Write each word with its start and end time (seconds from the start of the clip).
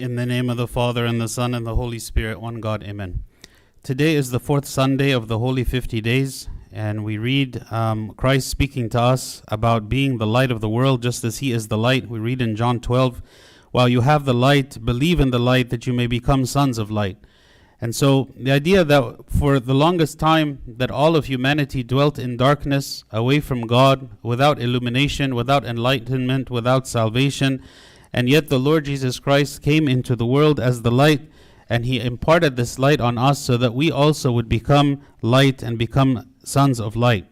In 0.00 0.16
the 0.16 0.24
name 0.24 0.48
of 0.48 0.56
the 0.56 0.66
Father, 0.66 1.04
and 1.04 1.20
the 1.20 1.28
Son, 1.28 1.52
and 1.52 1.66
the 1.66 1.74
Holy 1.74 1.98
Spirit, 1.98 2.40
one 2.40 2.58
God, 2.62 2.82
amen. 2.82 3.22
Today 3.82 4.14
is 4.14 4.30
the 4.30 4.40
fourth 4.40 4.64
Sunday 4.64 5.10
of 5.10 5.28
the 5.28 5.38
Holy 5.38 5.62
50 5.62 6.00
Days, 6.00 6.48
and 6.72 7.04
we 7.04 7.18
read 7.18 7.70
um, 7.70 8.14
Christ 8.16 8.48
speaking 8.48 8.88
to 8.88 8.98
us 8.98 9.42
about 9.48 9.90
being 9.90 10.16
the 10.16 10.26
light 10.26 10.50
of 10.50 10.62
the 10.62 10.70
world, 10.70 11.02
just 11.02 11.22
as 11.22 11.40
He 11.40 11.52
is 11.52 11.68
the 11.68 11.76
light. 11.76 12.08
We 12.08 12.18
read 12.18 12.40
in 12.40 12.56
John 12.56 12.80
12, 12.80 13.20
While 13.72 13.90
you 13.90 14.00
have 14.00 14.24
the 14.24 14.32
light, 14.32 14.82
believe 14.82 15.20
in 15.20 15.32
the 15.32 15.38
light, 15.38 15.68
that 15.68 15.86
you 15.86 15.92
may 15.92 16.06
become 16.06 16.46
sons 16.46 16.78
of 16.78 16.90
light. 16.90 17.18
And 17.78 17.94
so 17.94 18.30
the 18.34 18.52
idea 18.52 18.84
that 18.84 19.16
for 19.28 19.60
the 19.60 19.74
longest 19.74 20.18
time 20.18 20.62
that 20.66 20.90
all 20.90 21.14
of 21.14 21.26
humanity 21.26 21.82
dwelt 21.82 22.18
in 22.18 22.38
darkness, 22.38 23.04
away 23.10 23.40
from 23.40 23.66
God, 23.66 24.08
without 24.22 24.62
illumination, 24.62 25.34
without 25.34 25.66
enlightenment, 25.66 26.48
without 26.48 26.88
salvation, 26.88 27.62
and 28.12 28.28
yet 28.28 28.48
the 28.48 28.58
Lord 28.58 28.84
Jesus 28.84 29.18
Christ 29.18 29.62
came 29.62 29.88
into 29.88 30.16
the 30.16 30.26
world 30.26 30.58
as 30.58 30.82
the 30.82 30.90
light, 30.90 31.30
and 31.68 31.84
he 31.84 32.00
imparted 32.00 32.56
this 32.56 32.78
light 32.78 33.00
on 33.00 33.16
us 33.18 33.38
so 33.38 33.56
that 33.56 33.74
we 33.74 33.90
also 33.90 34.32
would 34.32 34.48
become 34.48 35.00
light 35.22 35.62
and 35.62 35.78
become 35.78 36.28
sons 36.42 36.80
of 36.80 36.96
light. 36.96 37.26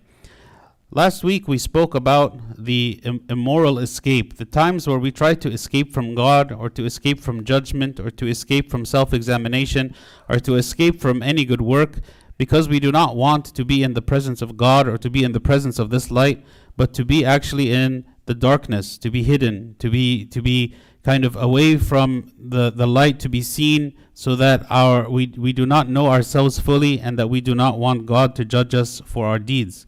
Last 0.91 1.23
week 1.23 1.47
we 1.47 1.59
spoke 1.59 1.95
about 1.95 2.39
the 2.57 3.01
Im- 3.05 3.23
immoral 3.29 3.79
escape, 3.79 4.39
the 4.39 4.47
times 4.47 4.87
where 4.87 4.99
we 4.99 5.11
try 5.11 5.35
to 5.35 5.51
escape 5.53 5.93
from 5.93 6.15
God 6.15 6.51
or 6.51 6.71
to 6.71 6.87
escape 6.87 7.21
from 7.21 7.45
judgment 7.45 8.01
or 8.01 8.11
to 8.13 8.27
escape 8.27 8.71
from 8.71 8.87
self 8.87 9.13
examination 9.13 9.95
or 10.31 10.39
to 10.41 10.55
escape 10.55 10.99
from 10.99 11.23
any 11.23 11.45
good 11.45 11.61
work 11.61 11.99
because 12.39 12.71
we 12.71 12.81
do 12.81 12.91
not 12.91 13.17
want 13.17 13.45
to 13.45 13.67
be 13.67 13.83
in 13.83 13.93
the 13.93 14.01
presence 14.01 14.41
of 14.41 14.57
God 14.57 14.89
or 14.89 14.97
to 14.97 15.11
be 15.11 15.25
in 15.25 15.33
the 15.33 15.41
presence 15.41 15.79
of 15.79 15.91
this 15.91 16.11
light, 16.11 16.43
but 16.77 16.95
to 16.95 17.05
be 17.05 17.23
actually 17.23 17.71
in 17.71 18.07
the 18.29 18.35
darkness, 18.35 18.97
to 18.99 19.11
be 19.11 19.25
hidden, 19.25 19.75
to 19.81 19.91
be 19.91 20.27
to 20.27 20.41
be 20.41 20.75
kind 21.03 21.25
of 21.25 21.35
away 21.37 21.79
from 21.79 22.31
the, 22.39 22.71
the 22.71 22.87
light 22.87 23.19
to 23.21 23.29
be 23.29 23.41
seen 23.41 23.95
so 24.13 24.37
that 24.37 24.67
our 24.69 25.09
we, 25.09 25.33
we 25.39 25.53
do 25.53 25.65
not 25.65 25.89
know 25.89 26.09
ourselves 26.09 26.59
fully 26.59 27.01
and 27.01 27.19
that 27.19 27.29
we 27.29 27.41
do 27.41 27.55
not 27.55 27.79
want 27.79 28.05
God 28.05 28.37
to 28.37 28.45
judge 28.45 28.75
us 28.75 29.01
for 29.07 29.27
our 29.27 29.39
deeds. 29.39 29.87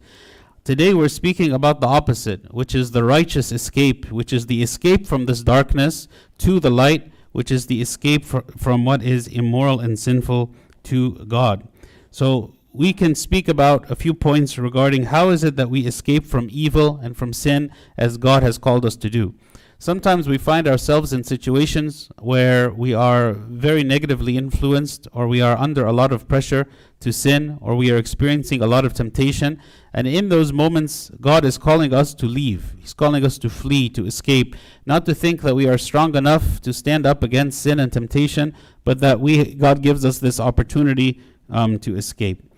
Today 0.63 0.93
we're 0.93 1.09
speaking 1.09 1.51
about 1.53 1.79
the 1.79 1.87
opposite, 1.87 2.51
which 2.53 2.73
is 2.73 2.91
the 2.91 3.03
righteous 3.03 3.51
escape, 3.51 4.11
which 4.11 4.33
is 4.33 4.47
the 4.47 4.63
escape 4.63 5.05
from 5.05 5.27
this 5.27 5.43
darkness 5.43 6.07
to 6.39 6.59
the 6.59 6.71
light, 6.71 7.11
which 7.33 7.51
is 7.51 7.67
the 7.67 7.81
escape 7.81 8.25
fr- 8.25 8.39
from 8.57 8.83
what 8.83 9.03
is 9.03 9.27
immoral 9.27 9.79
and 9.79 9.99
sinful 9.99 10.53
to 10.83 11.25
God. 11.25 11.67
So 12.09 12.55
we 12.73 12.93
can 12.93 13.15
speak 13.15 13.47
about 13.47 13.89
a 13.91 13.95
few 13.95 14.13
points 14.13 14.57
regarding 14.57 15.03
how 15.03 15.29
is 15.29 15.43
it 15.43 15.55
that 15.57 15.69
we 15.69 15.85
escape 15.85 16.25
from 16.25 16.47
evil 16.51 16.99
and 17.03 17.17
from 17.17 17.33
sin 17.33 17.69
as 17.97 18.17
God 18.17 18.43
has 18.43 18.57
called 18.57 18.85
us 18.85 18.95
to 18.97 19.09
do. 19.09 19.35
Sometimes 19.77 20.29
we 20.29 20.37
find 20.37 20.67
ourselves 20.67 21.11
in 21.11 21.23
situations 21.23 22.11
where 22.19 22.69
we 22.71 22.93
are 22.93 23.33
very 23.33 23.83
negatively 23.83 24.37
influenced, 24.37 25.07
or 25.11 25.27
we 25.27 25.41
are 25.41 25.57
under 25.57 25.87
a 25.87 25.91
lot 25.91 26.11
of 26.11 26.27
pressure 26.27 26.67
to 26.99 27.11
sin, 27.11 27.57
or 27.59 27.75
we 27.75 27.89
are 27.89 27.97
experiencing 27.97 28.61
a 28.61 28.67
lot 28.67 28.85
of 28.85 28.93
temptation. 28.93 29.59
And 29.91 30.07
in 30.07 30.29
those 30.29 30.53
moments, 30.53 31.09
God 31.19 31.43
is 31.43 31.57
calling 31.57 31.95
us 31.95 32.13
to 32.13 32.27
leave. 32.27 32.75
He's 32.77 32.93
calling 32.93 33.25
us 33.25 33.39
to 33.39 33.49
flee, 33.49 33.89
to 33.89 34.05
escape, 34.05 34.55
not 34.85 35.07
to 35.07 35.15
think 35.15 35.41
that 35.41 35.55
we 35.55 35.67
are 35.67 35.79
strong 35.79 36.15
enough 36.15 36.61
to 36.61 36.73
stand 36.73 37.07
up 37.07 37.23
against 37.23 37.59
sin 37.59 37.79
and 37.79 37.91
temptation, 37.91 38.53
but 38.83 38.99
that 38.99 39.19
we 39.19 39.55
God 39.55 39.81
gives 39.81 40.05
us 40.05 40.19
this 40.19 40.39
opportunity 40.39 41.19
um, 41.49 41.79
to 41.79 41.95
escape. 41.95 42.50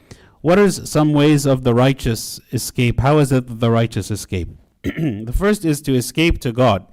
What 0.44 0.59
are 0.59 0.69
some 0.69 1.13
ways 1.13 1.45
of 1.45 1.63
the 1.63 1.73
righteous 1.73 2.41
escape? 2.52 2.99
How 2.99 3.19
is 3.19 3.31
it 3.31 3.47
that 3.47 3.61
the 3.61 3.72
righteous 3.72 4.11
escape? 4.11 4.50
the 4.83 5.33
first 5.33 5.63
is 5.63 5.81
to 5.83 5.95
escape 5.95 6.41
to 6.41 6.52
God. 6.52 6.85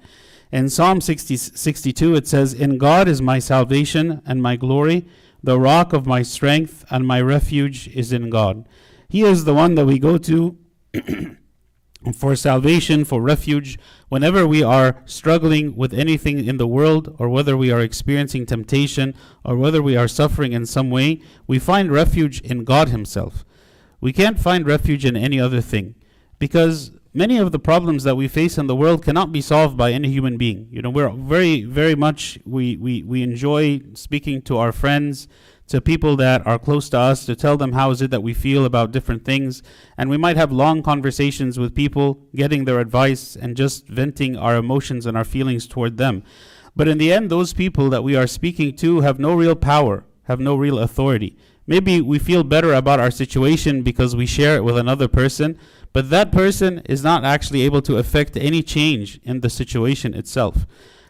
In 0.53 0.69
Psalm 0.69 1.01
60, 1.01 1.35
62, 1.35 2.15
it 2.15 2.29
says, 2.29 2.53
In 2.53 2.77
God 2.77 3.09
is 3.09 3.21
my 3.21 3.39
salvation 3.39 4.21
and 4.25 4.41
my 4.41 4.55
glory, 4.55 5.05
the 5.43 5.59
rock 5.59 5.91
of 5.91 6.07
my 6.07 6.21
strength, 6.21 6.85
and 6.89 7.05
my 7.05 7.19
refuge 7.19 7.89
is 7.89 8.13
in 8.13 8.29
God. 8.29 8.65
He 9.09 9.23
is 9.23 9.43
the 9.43 9.53
one 9.53 9.75
that 9.75 9.85
we 9.85 9.99
go 9.99 10.17
to 10.17 10.57
for 12.15 12.35
salvation, 12.35 13.05
for 13.05 13.21
refuge, 13.21 13.77
whenever 14.09 14.47
we 14.47 14.63
are 14.63 15.01
struggling 15.05 15.75
with 15.75 15.93
anything 15.93 16.45
in 16.45 16.57
the 16.57 16.67
world, 16.67 17.15
or 17.19 17.29
whether 17.29 17.55
we 17.55 17.71
are 17.71 17.81
experiencing 17.81 18.45
temptation, 18.45 19.13
or 19.45 19.55
whether 19.55 19.81
we 19.81 19.95
are 19.95 20.07
suffering 20.07 20.53
in 20.53 20.65
some 20.65 20.89
way, 20.89 21.21
we 21.45 21.59
find 21.59 21.91
refuge 21.91 22.41
in 22.41 22.63
God 22.63 22.89
Himself. 22.89 23.45
We 23.99 24.11
can't 24.11 24.39
find 24.39 24.65
refuge 24.65 25.05
in 25.05 25.15
any 25.15 25.39
other 25.39 25.61
thing 25.61 25.93
because 26.39 26.91
many 27.13 27.37
of 27.37 27.51
the 27.51 27.59
problems 27.59 28.03
that 28.03 28.15
we 28.15 28.27
face 28.27 28.57
in 28.57 28.67
the 28.67 28.75
world 28.75 29.03
cannot 29.03 29.31
be 29.31 29.41
solved 29.41 29.77
by 29.77 29.91
any 29.91 30.09
human 30.09 30.37
being. 30.37 30.67
You 30.71 30.81
know, 30.81 30.89
we're 30.89 31.09
very, 31.09 31.63
very 31.63 31.93
much, 31.93 32.39
we, 32.45 32.77
we, 32.77 33.03
we 33.03 33.21
enjoy 33.21 33.81
speaking 33.93 34.41
to 34.43 34.57
our 34.57 34.71
friends, 34.71 35.27
to 35.71 35.81
people 35.81 36.17
that 36.17 36.45
are 36.45 36.59
close 36.59 36.89
to 36.89 36.99
us, 36.99 37.25
to 37.25 37.35
tell 37.35 37.55
them 37.55 37.71
how 37.71 37.91
is 37.91 38.01
it 38.01 38.11
that 38.11 38.21
we 38.21 38.33
feel 38.33 38.65
about 38.65 38.91
different 38.91 39.23
things. 39.23 39.63
And 39.97 40.09
we 40.09 40.17
might 40.17 40.35
have 40.35 40.51
long 40.51 40.83
conversations 40.83 41.57
with 41.57 41.73
people, 41.73 42.19
getting 42.35 42.65
their 42.65 42.79
advice 42.79 43.37
and 43.37 43.55
just 43.55 43.87
venting 43.87 44.35
our 44.35 44.57
emotions 44.57 45.05
and 45.05 45.17
our 45.17 45.23
feelings 45.23 45.67
toward 45.67 45.95
them. 45.95 46.23
But 46.75 46.89
in 46.89 46.97
the 46.97 47.13
end, 47.13 47.29
those 47.29 47.53
people 47.53 47.89
that 47.89 48.03
we 48.03 48.17
are 48.17 48.27
speaking 48.27 48.75
to 48.77 48.99
have 49.01 49.17
no 49.17 49.33
real 49.33 49.55
power, 49.55 50.03
have 50.23 50.41
no 50.41 50.55
real 50.55 50.77
authority. 50.77 51.37
Maybe 51.65 52.01
we 52.01 52.19
feel 52.19 52.43
better 52.43 52.73
about 52.73 52.99
our 52.99 53.11
situation 53.11 53.81
because 53.81 54.13
we 54.13 54.25
share 54.25 54.57
it 54.57 54.65
with 54.65 54.77
another 54.77 55.07
person, 55.07 55.57
but 55.93 56.09
that 56.09 56.33
person 56.33 56.79
is 56.85 57.01
not 57.01 57.23
actually 57.23 57.61
able 57.61 57.81
to 57.83 57.97
affect 57.97 58.35
any 58.35 58.61
change 58.61 59.21
in 59.23 59.39
the 59.39 59.49
situation 59.49 60.13
itself. 60.13 60.65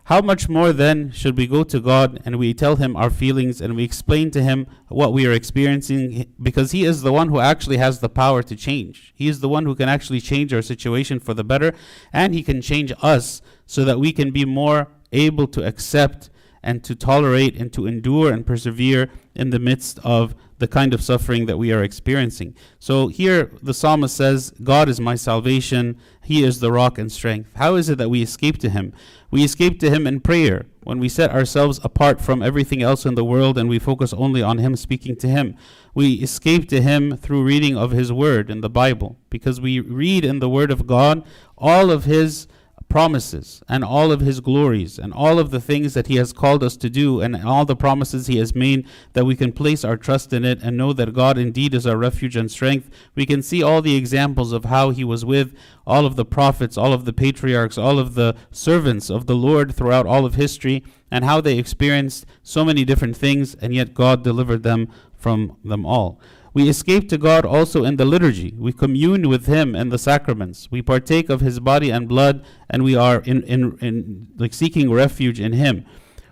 How 0.05 0.19
much 0.19 0.49
more 0.49 0.73
then 0.73 1.11
should 1.11 1.37
we 1.37 1.45
go 1.45 1.63
to 1.63 1.79
God 1.79 2.21
and 2.25 2.37
we 2.37 2.53
tell 2.53 2.75
Him 2.75 2.95
our 2.95 3.09
feelings 3.09 3.61
and 3.61 3.75
we 3.75 3.83
explain 3.83 4.31
to 4.31 4.41
Him 4.41 4.65
what 4.87 5.13
we 5.13 5.27
are 5.27 5.31
experiencing 5.31 6.33
because 6.41 6.71
He 6.71 6.83
is 6.83 7.01
the 7.01 7.13
one 7.13 7.29
who 7.29 7.39
actually 7.39 7.77
has 7.77 7.99
the 7.99 8.09
power 8.09 8.41
to 8.43 8.55
change. 8.55 9.13
He 9.15 9.27
is 9.27 9.39
the 9.39 9.49
one 9.49 9.65
who 9.65 9.75
can 9.75 9.89
actually 9.89 10.19
change 10.19 10.53
our 10.53 10.63
situation 10.63 11.19
for 11.19 11.33
the 11.33 11.43
better 11.43 11.73
and 12.11 12.33
He 12.33 12.41
can 12.41 12.61
change 12.61 12.91
us 13.01 13.41
so 13.65 13.85
that 13.85 13.99
we 13.99 14.11
can 14.11 14.31
be 14.31 14.43
more 14.43 14.87
able 15.11 15.47
to 15.47 15.65
accept 15.65 16.29
and 16.63 16.83
to 16.83 16.95
tolerate 16.95 17.55
and 17.55 17.71
to 17.73 17.85
endure 17.85 18.31
and 18.31 18.45
persevere 18.45 19.09
in 19.35 19.49
the 19.51 19.59
midst 19.59 19.99
of 20.03 20.35
the 20.61 20.67
kind 20.67 20.93
of 20.93 21.01
suffering 21.01 21.47
that 21.47 21.57
we 21.57 21.73
are 21.73 21.83
experiencing. 21.83 22.55
So 22.79 23.07
here 23.07 23.51
the 23.63 23.73
psalmist 23.73 24.15
says, 24.15 24.53
God 24.63 24.87
is 24.87 25.01
my 25.01 25.15
salvation, 25.15 25.97
He 26.23 26.43
is 26.43 26.59
the 26.59 26.71
rock 26.71 26.99
and 26.99 27.11
strength. 27.11 27.49
How 27.55 27.75
is 27.75 27.89
it 27.89 27.97
that 27.97 28.09
we 28.09 28.21
escape 28.21 28.59
to 28.59 28.69
Him? 28.69 28.93
We 29.31 29.43
escape 29.43 29.79
to 29.79 29.89
Him 29.89 30.05
in 30.05 30.21
prayer, 30.21 30.67
when 30.83 30.99
we 30.99 31.09
set 31.09 31.31
ourselves 31.31 31.79
apart 31.83 32.21
from 32.21 32.43
everything 32.43 32.83
else 32.83 33.05
in 33.05 33.15
the 33.15 33.25
world 33.25 33.57
and 33.57 33.67
we 33.69 33.79
focus 33.79 34.13
only 34.13 34.43
on 34.43 34.59
Him 34.59 34.75
speaking 34.75 35.15
to 35.17 35.27
Him. 35.27 35.55
We 35.95 36.13
escape 36.13 36.69
to 36.69 36.81
Him 36.81 37.17
through 37.17 37.43
reading 37.43 37.75
of 37.75 37.89
His 37.89 38.13
Word 38.13 38.51
in 38.51 38.61
the 38.61 38.69
Bible, 38.69 39.17
because 39.31 39.59
we 39.59 39.79
read 39.79 40.23
in 40.23 40.39
the 40.39 40.49
Word 40.49 40.69
of 40.69 40.85
God 40.85 41.25
all 41.57 41.89
of 41.89 42.05
His 42.05 42.47
promises 42.91 43.63
and 43.69 43.85
all 43.85 44.11
of 44.11 44.19
his 44.19 44.41
glories 44.41 44.99
and 44.99 45.13
all 45.13 45.39
of 45.39 45.49
the 45.49 45.61
things 45.61 45.93
that 45.93 46.07
he 46.07 46.17
has 46.17 46.33
called 46.33 46.61
us 46.61 46.75
to 46.75 46.89
do 46.89 47.21
and 47.21 47.37
all 47.45 47.63
the 47.63 47.75
promises 47.75 48.27
he 48.27 48.35
has 48.35 48.53
made 48.53 48.85
that 49.13 49.23
we 49.23 49.33
can 49.33 49.53
place 49.53 49.85
our 49.85 49.95
trust 49.95 50.33
in 50.33 50.43
it 50.43 50.61
and 50.61 50.75
know 50.75 50.91
that 50.91 51.13
God 51.13 51.37
indeed 51.37 51.73
is 51.73 51.87
our 51.87 51.95
refuge 51.95 52.35
and 52.35 52.51
strength. 52.51 52.89
We 53.15 53.25
can 53.25 53.41
see 53.41 53.63
all 53.63 53.81
the 53.81 53.95
examples 53.95 54.51
of 54.51 54.65
how 54.65 54.89
he 54.89 55.05
was 55.05 55.23
with 55.23 55.55
all 55.87 56.05
of 56.05 56.17
the 56.17 56.25
prophets, 56.25 56.77
all 56.77 56.91
of 56.91 57.05
the 57.05 57.13
patriarchs, 57.13 57.77
all 57.77 57.97
of 57.97 58.15
the 58.15 58.35
servants 58.51 59.09
of 59.09 59.25
the 59.25 59.35
Lord 59.35 59.73
throughout 59.73 60.05
all 60.05 60.25
of 60.25 60.35
history 60.35 60.83
and 61.09 61.23
how 61.23 61.39
they 61.39 61.57
experienced 61.57 62.25
so 62.43 62.65
many 62.65 62.83
different 62.83 63.15
things 63.15 63.55
and 63.55 63.73
yet 63.73 63.93
God 63.93 64.21
delivered 64.21 64.63
them 64.63 64.89
from 65.15 65.55
them 65.63 65.85
all. 65.85 66.19
We 66.53 66.67
escape 66.67 67.07
to 67.09 67.17
God 67.17 67.45
also 67.45 67.85
in 67.85 67.95
the 67.95 68.03
liturgy. 68.03 68.53
We 68.57 68.73
commune 68.73 69.29
with 69.29 69.45
Him 69.45 69.73
in 69.73 69.87
the 69.87 69.97
sacraments. 69.97 70.69
We 70.69 70.81
partake 70.81 71.29
of 71.29 71.39
His 71.39 71.61
body 71.61 71.89
and 71.89 72.09
blood, 72.09 72.43
and 72.69 72.83
we 72.83 72.95
are 72.95 73.21
in, 73.21 73.43
in, 73.43 73.77
in 73.79 74.27
like 74.37 74.53
seeking 74.53 74.91
refuge 74.91 75.39
in 75.39 75.53
Him. 75.53 75.85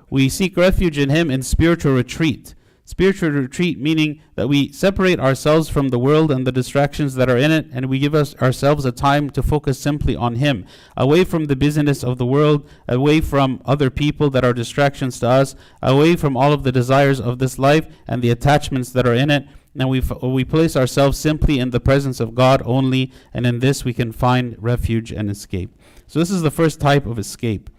We 0.09 0.27
seek 0.27 0.57
refuge 0.57 0.97
in 0.97 1.09
Him 1.09 1.31
in 1.31 1.41
spiritual 1.41 1.93
retreat. 1.93 2.53
Spiritual 2.83 3.29
retreat 3.29 3.79
meaning 3.79 4.19
that 4.33 4.49
we 4.49 4.71
separate 4.73 5.19
ourselves 5.19 5.69
from 5.69 5.89
the 5.89 5.99
world 5.99 6.31
and 6.31 6.45
the 6.45 6.51
distractions 6.51 7.13
that 7.15 7.29
are 7.29 7.37
in 7.37 7.51
it, 7.51 7.67
and 7.71 7.85
we 7.85 7.99
give 7.99 8.15
us 8.15 8.35
ourselves 8.41 8.83
a 8.83 8.91
time 8.91 9.29
to 9.29 9.43
focus 9.43 9.79
simply 9.79 10.17
on 10.17 10.35
Him, 10.35 10.65
away 10.97 11.23
from 11.23 11.45
the 11.45 11.55
busyness 11.55 12.03
of 12.03 12.17
the 12.17 12.25
world, 12.25 12.67
away 12.89 13.21
from 13.21 13.61
other 13.63 13.89
people 13.89 14.29
that 14.31 14.43
are 14.43 14.53
distractions 14.53 15.19
to 15.19 15.29
us, 15.29 15.55
away 15.81 16.15
from 16.17 16.35
all 16.35 16.51
of 16.51 16.63
the 16.63 16.71
desires 16.73 17.21
of 17.21 17.37
this 17.37 17.57
life 17.59 17.87
and 18.07 18.21
the 18.21 18.31
attachments 18.31 18.89
that 18.89 19.07
are 19.07 19.13
in 19.13 19.29
it, 19.29 19.47
and 19.77 19.89
we, 19.89 20.01
we 20.21 20.43
place 20.43 20.75
ourselves 20.75 21.17
simply 21.17 21.59
in 21.59 21.69
the 21.69 21.79
presence 21.79 22.19
of 22.19 22.35
God 22.35 22.61
only, 22.65 23.11
and 23.33 23.45
in 23.45 23.59
this 23.59 23.85
we 23.85 23.93
can 23.93 24.11
find 24.11 24.55
refuge 24.59 25.11
and 25.11 25.29
escape. 25.29 25.71
So, 26.07 26.19
this 26.19 26.31
is 26.31 26.41
the 26.41 26.51
first 26.51 26.79
type 26.79 27.05
of 27.05 27.19
escape. 27.19 27.69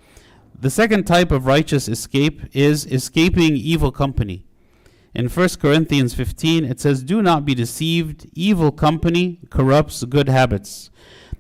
The 0.59 0.71
second 0.71 1.05
type 1.05 1.33
of 1.33 1.47
righteous 1.47 1.89
escape 1.89 2.43
is 2.53 2.87
escaping 2.87 3.57
evil 3.57 3.91
company. 3.91 4.47
In 5.15 5.29
1 5.29 5.49
Corinthians 5.61 6.15
15, 6.15 6.65
it 6.65 6.79
says, 6.79 7.03
Do 7.03 7.23
not 7.23 7.45
be 7.45 7.55
deceived. 7.55 8.29
Evil 8.35 8.71
company 8.71 9.41
corrupts 9.51 10.05
good 10.05 10.29
habits. 10.29 10.91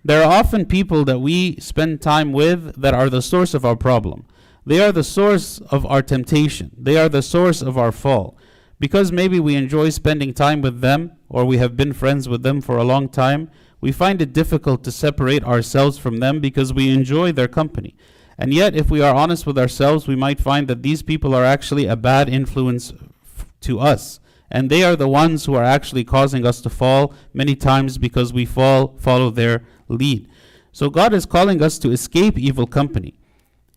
There 0.04 0.22
are 0.22 0.32
often 0.32 0.66
people 0.66 1.04
that 1.04 1.18
we 1.18 1.56
spend 1.60 2.00
time 2.00 2.32
with 2.32 2.80
that 2.80 2.94
are 2.94 3.10
the 3.10 3.22
source 3.22 3.54
of 3.54 3.64
our 3.64 3.76
problem. 3.76 4.24
They 4.64 4.80
are 4.80 4.92
the 4.92 5.04
source 5.04 5.60
of 5.70 5.84
our 5.86 6.02
temptation. 6.02 6.70
They 6.76 6.96
are 6.96 7.08
the 7.08 7.22
source 7.22 7.62
of 7.62 7.76
our 7.76 7.92
fall. 7.92 8.36
Because 8.80 9.12
maybe 9.12 9.38
we 9.38 9.54
enjoy 9.54 9.90
spending 9.90 10.32
time 10.32 10.62
with 10.62 10.80
them, 10.80 11.12
or 11.28 11.44
we 11.44 11.58
have 11.58 11.76
been 11.76 11.92
friends 11.92 12.28
with 12.28 12.42
them 12.42 12.62
for 12.62 12.78
a 12.78 12.84
long 12.84 13.08
time, 13.10 13.50
we 13.80 13.92
find 13.92 14.20
it 14.20 14.32
difficult 14.32 14.82
to 14.84 14.90
separate 14.90 15.44
ourselves 15.44 15.98
from 15.98 16.18
them 16.18 16.40
because 16.40 16.72
we 16.72 16.90
enjoy 16.90 17.30
their 17.30 17.46
company. 17.46 17.94
And 18.38 18.54
yet, 18.54 18.74
if 18.74 18.90
we 18.90 19.02
are 19.02 19.14
honest 19.14 19.46
with 19.46 19.58
ourselves, 19.58 20.08
we 20.08 20.16
might 20.16 20.40
find 20.40 20.66
that 20.68 20.82
these 20.82 21.02
people 21.02 21.34
are 21.34 21.44
actually 21.44 21.86
a 21.86 21.94
bad 21.94 22.30
influence 22.30 22.90
f- 22.92 23.46
to 23.60 23.78
us. 23.78 24.18
And 24.50 24.70
they 24.70 24.82
are 24.82 24.96
the 24.96 25.08
ones 25.08 25.44
who 25.44 25.54
are 25.54 25.64
actually 25.64 26.04
causing 26.04 26.46
us 26.46 26.62
to 26.62 26.70
fall 26.70 27.12
many 27.34 27.54
times 27.54 27.98
because 27.98 28.32
we 28.32 28.46
fall, 28.46 28.96
follow 28.98 29.28
their 29.30 29.62
lead. 29.88 30.26
So 30.72 30.88
God 30.88 31.12
is 31.12 31.26
calling 31.26 31.62
us 31.62 31.78
to 31.80 31.90
escape 31.90 32.38
evil 32.38 32.66
company. 32.66 33.14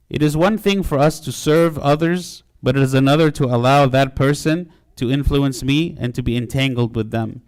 It 0.09 0.23
is 0.23 0.37
one 0.37 0.57
thing 0.57 0.81
for 0.81 0.97
us 0.97 1.19
to 1.21 1.31
serve 1.33 1.77
others, 1.79 2.43
but 2.61 2.77
it 2.77 2.83
is 2.83 2.93
another 2.93 3.31
to 3.31 3.45
allow 3.45 3.85
that 3.87 4.15
person 4.15 4.71
to 4.95 5.11
influence 5.11 5.63
me 5.63 5.95
and 5.99 6.13
to 6.15 6.23
be 6.23 6.37
entangled 6.37 6.95
with 6.95 7.11
them. 7.11 7.41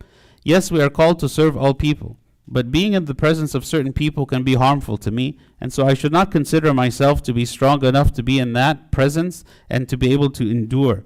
Yes, 0.43 0.71
we 0.71 0.81
are 0.81 0.89
called 0.89 1.19
to 1.19 1.29
serve 1.29 1.57
all 1.57 1.73
people, 1.73 2.17
but 2.47 2.71
being 2.71 2.93
in 2.93 3.05
the 3.05 3.15
presence 3.15 3.55
of 3.55 3.65
certain 3.65 3.93
people 3.93 4.25
can 4.25 4.43
be 4.43 4.55
harmful 4.55 4.97
to 4.97 5.11
me, 5.11 5.37
and 5.59 5.73
so 5.73 5.87
I 5.87 5.95
should 5.95 6.11
not 6.11 6.31
consider 6.31 6.73
myself 6.73 7.23
to 7.23 7.33
be 7.33 7.45
strong 7.45 7.83
enough 7.83 8.13
to 8.13 8.23
be 8.23 8.37
in 8.37 8.53
that 8.53 8.91
presence 8.91 9.43
and 9.69 9.89
to 9.89 9.97
be 9.97 10.13
able 10.13 10.29
to 10.31 10.49
endure. 10.49 11.03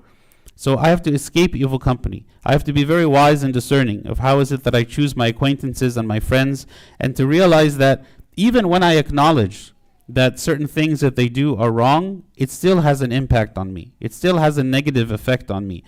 So 0.55 0.77
I 0.77 0.89
have 0.89 1.01
to 1.03 1.13
escape 1.13 1.55
evil 1.55 1.79
company. 1.79 2.25
I 2.43 2.51
have 2.51 2.65
to 2.65 2.73
be 2.73 2.83
very 2.83 3.05
wise 3.05 3.43
and 3.43 3.53
discerning 3.53 4.05
of 4.05 4.19
how 4.19 4.39
is 4.39 4.51
it 4.51 4.63
that 4.63 4.75
I 4.75 4.83
choose 4.83 5.15
my 5.15 5.27
acquaintances 5.27 5.95
and 5.95 6.05
my 6.05 6.19
friends, 6.19 6.67
and 6.99 7.15
to 7.15 7.25
realize 7.25 7.77
that 7.77 8.03
even 8.35 8.67
when 8.67 8.83
I 8.83 8.95
acknowledge 8.95 9.73
that 10.09 10.39
certain 10.39 10.67
things 10.67 10.99
that 11.01 11.15
they 11.15 11.29
do 11.29 11.55
are 11.55 11.71
wrong, 11.71 12.23
it 12.35 12.49
still 12.49 12.81
has 12.81 13.01
an 13.01 13.11
impact 13.11 13.57
on 13.57 13.71
me. 13.71 13.93
It 14.01 14.11
still 14.11 14.39
has 14.39 14.57
a 14.57 14.63
negative 14.63 15.11
effect 15.11 15.51
on 15.51 15.67
me. 15.67 15.83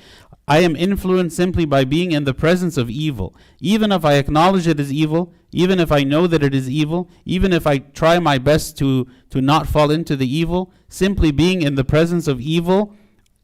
I 0.48 0.60
am 0.60 0.76
influenced 0.76 1.36
simply 1.36 1.66
by 1.66 1.86
being 1.86 2.12
in 2.12 2.24
the 2.24 2.34
presence 2.34 2.78
of 2.78 2.90
evil. 2.90 3.36
Even 3.60 3.92
if 3.92 4.04
I 4.04 4.16
acknowledge 4.16 4.68
it 4.68 4.80
as 4.80 4.92
evil, 4.92 5.34
even 5.52 5.80
if 5.80 5.92
I 5.92 6.04
know 6.04 6.28
that 6.28 6.44
it 6.44 6.56
is 6.56 6.70
evil, 6.70 7.10
even 7.26 7.54
if 7.54 7.68
I 7.68 7.78
try 7.78 8.20
my 8.20 8.38
best 8.38 8.78
to, 8.80 9.08
to 9.30 9.42
not 9.42 9.68
fall 9.68 9.92
into 9.92 10.16
the 10.16 10.28
evil, 10.28 10.72
simply 10.90 11.32
being 11.32 11.62
in 11.62 11.76
the 11.76 11.84
presence 11.84 12.28
of 12.28 12.42
evil, 12.42 12.96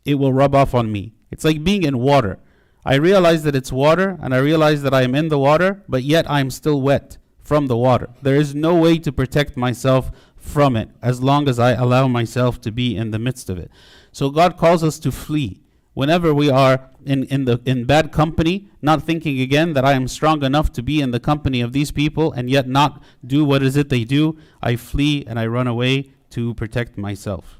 it 0.06 0.16
will 0.16 0.34
rub 0.34 0.56
off 0.56 0.74
on 0.74 0.92
me. 0.92 1.14
It's 1.32 1.44
like 1.44 1.64
being 1.64 1.84
in 1.84 2.00
water. 2.00 2.40
I 2.86 2.96
realize 2.96 3.44
that 3.44 3.56
it's 3.56 3.72
water, 3.72 4.18
and 4.22 4.34
I 4.34 4.38
realize 4.38 4.82
that 4.84 4.94
I 4.94 5.02
am 5.02 5.14
in 5.14 5.28
the 5.28 5.40
water, 5.40 5.84
but 5.90 6.04
yet 6.04 6.30
I 6.30 6.40
am 6.40 6.50
still 6.50 6.82
wet 6.82 7.18
from 7.42 7.68
the 7.68 7.78
water. 7.78 8.10
There 8.22 8.36
is 8.36 8.56
no 8.56 8.76
way 8.76 8.98
to 9.00 9.12
protect 9.12 9.58
myself 9.58 10.12
from 10.36 10.76
it 10.76 10.90
as 11.02 11.22
long 11.22 11.50
as 11.50 11.60
I 11.60 11.72
allow 11.72 12.08
myself 12.08 12.62
to 12.62 12.72
be 12.72 12.96
in 12.96 13.12
the 13.12 13.20
midst 13.20 13.50
of 13.50 13.58
it. 13.58 13.70
So 14.12 14.30
God 14.30 14.58
calls 14.58 14.84
us 14.84 15.00
to 15.00 15.12
flee 15.12 15.62
whenever 15.98 16.32
we 16.32 16.48
are 16.48 16.92
in, 17.08 17.24
in 17.24 17.46
the 17.46 17.60
in 17.66 17.84
bad 17.84 18.12
company, 18.12 18.68
not 18.84 19.02
thinking 19.02 19.42
again 19.42 19.74
that 19.74 19.84
I 19.84 19.94
am 19.94 20.08
strong 20.08 20.44
enough 20.44 20.72
to 20.74 20.84
be 20.84 21.02
in 21.02 21.10
the 21.10 21.20
company 21.20 21.60
of 21.60 21.74
these 21.74 21.90
people 21.90 22.32
and 22.34 22.52
yet 22.52 22.68
not 22.68 23.02
do 23.26 23.44
what 23.44 23.64
is 23.64 23.76
it 23.76 23.90
they 23.90 24.04
do, 24.04 24.38
I 24.62 24.76
flee 24.76 25.26
and 25.26 25.40
I 25.40 25.48
run 25.48 25.66
away 25.66 26.12
to 26.30 26.54
protect 26.54 27.00
myself. 27.00 27.60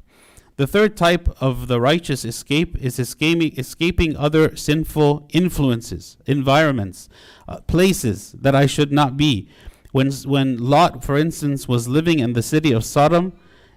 The 0.54 0.68
third 0.68 0.96
type 0.96 1.28
of 1.40 1.66
the 1.66 1.80
righteous 1.80 2.24
escape 2.24 2.78
is 2.78 3.00
escaping, 3.00 3.58
escaping 3.58 4.16
other 4.16 4.54
sinful 4.54 5.26
influences, 5.30 6.16
environments, 6.26 7.08
uh, 7.48 7.58
places 7.62 8.36
that 8.40 8.54
I 8.54 8.66
should 8.66 8.92
not 8.92 9.16
be. 9.16 9.48
When, 9.90 10.12
when 10.12 10.58
Lot, 10.58 11.02
for 11.02 11.16
instance, 11.16 11.66
was 11.66 11.88
living 11.88 12.20
in 12.20 12.34
the 12.34 12.42
city 12.42 12.70
of 12.70 12.84
Sodom, 12.84 13.32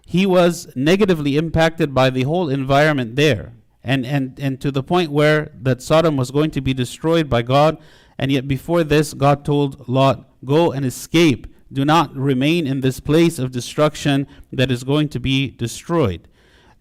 he 0.06 0.28
was 0.28 0.72
negatively 0.76 1.36
impacted 1.36 1.96
by 1.96 2.12
the 2.12 2.24
whole 2.24 2.48
environment 2.48 3.16
there 3.16 3.54
and, 3.84 4.06
and, 4.06 4.40
and 4.40 4.62
to 4.62 4.72
the 4.72 4.84
point 4.84 5.12
where 5.12 5.52
that 5.62 5.82
Sodom 5.82 6.18
was 6.18 6.32
going 6.32 6.52
to 6.52 6.62
be 6.62 6.74
destroyed 6.74 7.30
by 7.30 7.42
God. 7.42 7.78
And 8.18 8.32
yet 8.32 8.48
before 8.48 8.84
this, 8.84 9.14
God 9.14 9.44
told 9.44 9.88
Lot, 9.88 10.30
go 10.46 10.72
and 10.72 10.86
escape. 10.86 11.48
Do 11.74 11.86
not 11.86 12.16
remain 12.16 12.68
in 12.68 12.82
this 12.82 13.00
place 13.00 13.40
of 13.40 13.52
destruction 13.52 14.28
that 14.52 14.72
is 14.72 14.84
going 14.84 15.10
to 15.10 15.20
be 15.20 15.50
destroyed. 15.50 16.28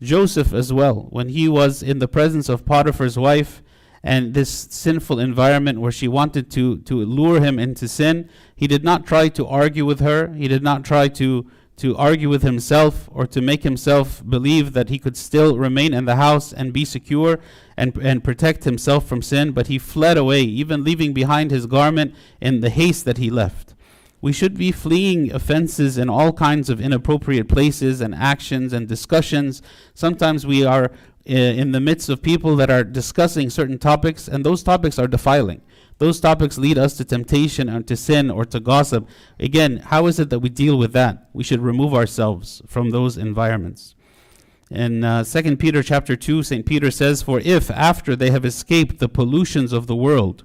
Joseph 0.02 0.52
as 0.52 0.72
well, 0.72 1.06
when 1.10 1.28
he 1.28 1.48
was 1.48 1.82
in 1.82 1.98
the 1.98 2.08
presence 2.08 2.48
of 2.48 2.64
Potiphar's 2.64 3.18
wife 3.18 3.62
and 4.02 4.32
this 4.32 4.50
sinful 4.50 5.18
environment 5.18 5.80
where 5.80 5.92
she 5.92 6.08
wanted 6.08 6.50
to, 6.52 6.78
to 6.78 7.04
lure 7.04 7.40
him 7.40 7.58
into 7.58 7.86
sin, 7.86 8.28
he 8.56 8.66
did 8.66 8.82
not 8.82 9.06
try 9.06 9.28
to 9.28 9.46
argue 9.46 9.84
with 9.84 10.00
her. 10.00 10.32
He 10.32 10.48
did 10.48 10.62
not 10.62 10.84
try 10.84 11.08
to 11.08 11.50
to 11.80 11.96
argue 11.96 12.28
with 12.28 12.42
himself 12.42 13.08
or 13.10 13.26
to 13.26 13.40
make 13.40 13.62
himself 13.62 14.22
believe 14.28 14.74
that 14.74 14.90
he 14.90 14.98
could 14.98 15.16
still 15.16 15.56
remain 15.56 15.94
in 15.94 16.04
the 16.04 16.16
house 16.16 16.52
and 16.52 16.74
be 16.74 16.84
secure 16.84 17.38
and, 17.74 17.96
and 17.96 18.22
protect 18.22 18.64
himself 18.64 19.06
from 19.06 19.22
sin, 19.22 19.52
but 19.52 19.68
he 19.68 19.78
fled 19.78 20.18
away, 20.18 20.42
even 20.42 20.84
leaving 20.84 21.14
behind 21.14 21.50
his 21.50 21.66
garment 21.66 22.14
in 22.38 22.60
the 22.60 22.68
haste 22.68 23.06
that 23.06 23.16
he 23.16 23.30
left. 23.30 23.74
We 24.20 24.32
should 24.34 24.58
be 24.58 24.72
fleeing 24.72 25.32
offenses 25.32 25.96
in 25.96 26.10
all 26.10 26.34
kinds 26.34 26.68
of 26.68 26.82
inappropriate 26.82 27.48
places 27.48 28.02
and 28.02 28.14
actions 28.14 28.74
and 28.74 28.86
discussions. 28.86 29.62
Sometimes 29.94 30.46
we 30.46 30.62
are 30.62 30.92
uh, 31.28 31.32
in 31.32 31.72
the 31.72 31.80
midst 31.80 32.10
of 32.10 32.20
people 32.20 32.56
that 32.56 32.70
are 32.70 32.84
discussing 32.84 33.48
certain 33.48 33.78
topics, 33.78 34.28
and 34.28 34.44
those 34.44 34.62
topics 34.62 34.98
are 34.98 35.08
defiling. 35.08 35.62
Those 36.00 36.18
topics 36.18 36.56
lead 36.56 36.78
us 36.78 36.96
to 36.96 37.04
temptation 37.04 37.68
and 37.68 37.86
to 37.86 37.94
sin 37.94 38.30
or 38.30 38.46
to 38.46 38.58
gossip. 38.58 39.06
Again, 39.38 39.76
how 39.76 40.06
is 40.06 40.18
it 40.18 40.30
that 40.30 40.38
we 40.38 40.48
deal 40.48 40.78
with 40.78 40.94
that? 40.94 41.28
We 41.34 41.44
should 41.44 41.60
remove 41.60 41.92
ourselves 41.92 42.62
from 42.66 42.88
those 42.88 43.18
environments. 43.18 43.94
In 44.70 45.04
uh, 45.04 45.24
2 45.24 45.58
Peter 45.58 45.82
chapter 45.82 46.16
2, 46.16 46.42
St. 46.42 46.64
Peter 46.64 46.90
says, 46.90 47.20
For 47.20 47.38
if, 47.40 47.70
after 47.70 48.16
they 48.16 48.30
have 48.30 48.46
escaped 48.46 48.98
the 48.98 49.10
pollutions 49.10 49.74
of 49.74 49.88
the 49.88 49.94
world, 49.94 50.42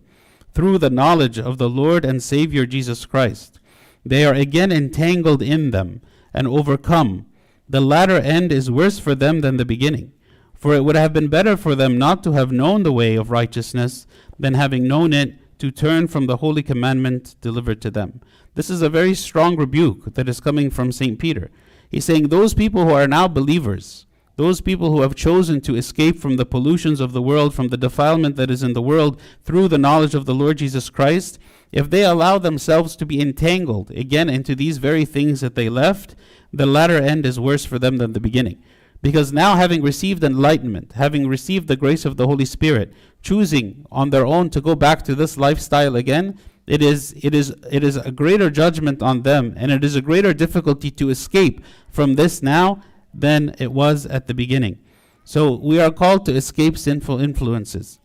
through 0.54 0.78
the 0.78 0.90
knowledge 0.90 1.40
of 1.40 1.58
the 1.58 1.69
Lord 1.69 2.04
and 2.04 2.22
Savior 2.22 2.66
Jesus 2.66 3.06
Christ, 3.06 3.62
they 4.06 4.25
are 4.25 4.34
again 4.34 4.74
entangled 4.74 5.42
in 5.42 5.72
them 5.72 6.01
and 6.34 6.48
overcome, 6.48 7.28
the 7.69 7.80
latter 7.80 8.18
end 8.18 8.51
is 8.51 8.69
worse 8.69 9.00
for 9.00 9.16
them 9.16 9.40
than 9.40 9.56
the 9.56 9.63
beginning. 9.63 10.12
For 10.54 10.74
it 10.75 10.84
would 10.84 10.98
have 10.98 11.13
been 11.13 11.30
better 11.30 11.56
for 11.56 11.75
them 11.75 11.98
not 11.98 12.24
to 12.24 12.34
have 12.34 12.51
known 12.51 12.84
the 12.84 12.92
way 12.92 13.16
of 13.16 13.31
righteousness 13.31 14.06
than 14.38 14.56
having 14.56 14.86
known 14.86 15.13
it 15.13 15.36
to 15.66 15.72
turn 15.72 16.08
from 16.08 16.28
the 16.28 16.38
holy 16.38 16.62
commandment 16.62 17.36
delivered 17.42 17.82
to 17.82 17.90
them. 17.90 18.22
This 18.54 18.70
is 18.70 18.84
a 18.84 18.90
very 18.90 19.16
strong 19.16 19.56
rebuke 19.56 20.14
that 20.14 20.30
is 20.30 20.40
coming 20.40 20.70
from 20.70 20.92
St. 20.92 21.18
Peter. 21.18 21.50
He's 21.90 22.06
saying 22.06 22.28
those 22.28 22.54
people 22.54 22.86
who 22.86 22.92
are 22.92 23.08
now 23.08 23.28
believers, 23.28 24.06
those 24.36 24.62
people 24.62 24.92
who 24.92 25.01
have 25.01 25.16
chosen 25.16 25.62
to 25.62 25.75
escape 25.75 26.20
from 26.20 26.38
the 26.38 26.46
pollutions 26.46 27.00
of 27.00 27.13
the 27.13 27.22
world, 27.22 27.56
from 27.56 27.70
the 27.70 27.78
defilement 27.78 28.36
that 28.36 28.51
is 28.51 28.62
in 28.62 28.74
the 28.74 28.82
world 28.82 29.20
through 29.44 29.68
the 29.68 29.80
knowledge 29.80 30.13
of 30.13 30.28
the 30.28 30.36
Lord 30.36 30.60
Jesus 30.60 30.92
Christ, 30.92 31.39
if 31.72 31.89
they 31.89 32.04
allow 32.04 32.38
themselves 32.38 32.96
to 32.98 33.06
be 33.08 33.20
entangled 33.20 33.89
again 33.89 34.30
into 34.30 34.54
these 34.54 34.78
very 34.78 35.04
things 35.04 35.42
that 35.42 35.56
they 35.56 35.68
left, 35.68 36.16
the 36.54 36.68
latter 36.68 37.01
end 37.01 37.25
is 37.25 37.39
worse 37.39 37.66
for 37.66 37.80
them 37.80 37.98
than 37.98 38.13
the 38.13 38.20
beginning. 38.20 38.62
Because 39.02 39.32
now, 39.32 39.56
having 39.56 39.82
received 39.82 40.24
enlightenment, 40.24 40.94
having 40.94 41.28
received 41.28 41.68
the 41.68 41.75
grace 41.75 42.06
of 42.06 42.18
the 42.18 42.25
Holy 42.25 42.46
Spirit, 42.46 42.92
choosing 43.22 43.86
on 43.92 44.10
their 44.10 44.25
own 44.25 44.50
to 44.50 44.62
go 44.62 44.75
back 44.75 45.04
to 45.04 45.16
this 45.16 45.38
lifestyle 45.38 45.96
again, 45.96 46.40
it 46.66 46.82
is, 46.82 47.14
it, 47.22 47.36
is, 47.36 47.54
it 47.72 47.84
is 47.84 47.98
a 47.98 48.12
greater 48.12 48.50
judgment 48.50 49.04
on 49.04 49.22
them, 49.22 49.54
and 49.58 49.72
it 49.72 49.84
is 49.84 49.96
a 49.96 50.02
greater 50.02 50.34
difficulty 50.34 50.90
to 50.92 51.10
escape 51.10 51.64
from 51.92 52.16
this 52.16 52.42
now 52.42 52.82
than 53.14 53.56
it 53.60 53.72
was 53.72 54.06
at 54.08 54.28
the 54.28 54.34
beginning. 54.34 54.80
So 55.24 55.56
we 55.56 55.80
are 55.80 55.92
called 55.92 56.25
to 56.25 56.36
escape 56.36 56.78
sinful 56.78 57.20
influences. 57.20 58.00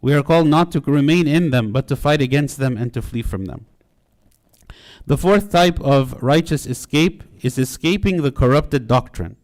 We 0.00 0.12
are 0.14 0.22
called 0.22 0.48
not 0.48 0.72
to 0.72 0.80
remain 0.80 1.26
in 1.28 1.50
them, 1.50 1.72
but 1.72 1.88
to 1.88 1.96
fight 1.96 2.20
against 2.20 2.58
them 2.58 2.76
and 2.76 2.92
to 2.94 3.02
flee 3.02 3.22
from 3.22 3.44
them. 3.46 3.66
The 5.06 5.16
fourth 5.16 5.50
type 5.50 5.80
of 5.80 6.22
righteous 6.22 6.66
escape 6.66 7.22
is 7.42 7.58
escaping 7.58 8.22
the 8.22 8.32
corrupted 8.32 8.86
doctrine 8.86 9.36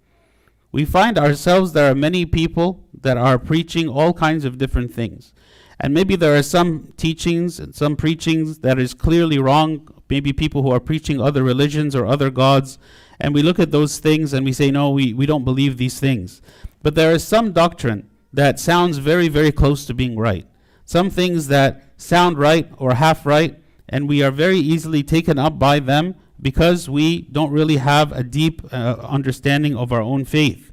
we 0.72 0.84
find 0.84 1.18
ourselves 1.18 1.72
there 1.72 1.90
are 1.90 1.94
many 1.94 2.24
people 2.24 2.84
that 3.00 3.16
are 3.16 3.38
preaching 3.38 3.88
all 3.88 4.12
kinds 4.12 4.44
of 4.44 4.58
different 4.58 4.92
things. 4.94 5.32
And 5.80 5.94
maybe 5.94 6.14
there 6.14 6.36
are 6.36 6.42
some 6.42 6.92
teachings 6.96 7.58
and 7.58 7.74
some 7.74 7.96
preachings 7.96 8.58
that 8.58 8.78
is 8.78 8.92
clearly 8.94 9.38
wrong. 9.38 9.88
Maybe 10.08 10.32
people 10.32 10.62
who 10.62 10.70
are 10.70 10.80
preaching 10.80 11.20
other 11.20 11.42
religions 11.42 11.96
or 11.96 12.06
other 12.06 12.30
gods. 12.30 12.78
And 13.18 13.34
we 13.34 13.42
look 13.42 13.58
at 13.58 13.70
those 13.70 13.98
things 13.98 14.32
and 14.32 14.44
we 14.44 14.52
say, 14.52 14.70
no, 14.70 14.90
we, 14.90 15.14
we 15.14 15.26
don't 15.26 15.44
believe 15.44 15.76
these 15.78 15.98
things. 15.98 16.42
But 16.82 16.94
there 16.94 17.12
is 17.12 17.24
some 17.24 17.52
doctrine 17.52 18.10
that 18.32 18.60
sounds 18.60 18.98
very, 18.98 19.28
very 19.28 19.50
close 19.52 19.86
to 19.86 19.94
being 19.94 20.18
right. 20.18 20.46
Some 20.84 21.10
things 21.10 21.48
that 21.48 21.82
sound 21.96 22.38
right 22.38 22.70
or 22.76 22.94
half 22.94 23.24
right, 23.26 23.58
and 23.88 24.08
we 24.08 24.22
are 24.22 24.30
very 24.30 24.58
easily 24.58 25.02
taken 25.02 25.38
up 25.38 25.58
by 25.58 25.80
them 25.80 26.14
because 26.40 26.88
we 26.88 27.22
don't 27.22 27.52
really 27.52 27.76
have 27.76 28.12
a 28.12 28.22
deep 28.22 28.62
uh, 28.72 28.96
understanding 29.00 29.76
of 29.76 29.92
our 29.92 30.00
own 30.00 30.24
faith. 30.24 30.72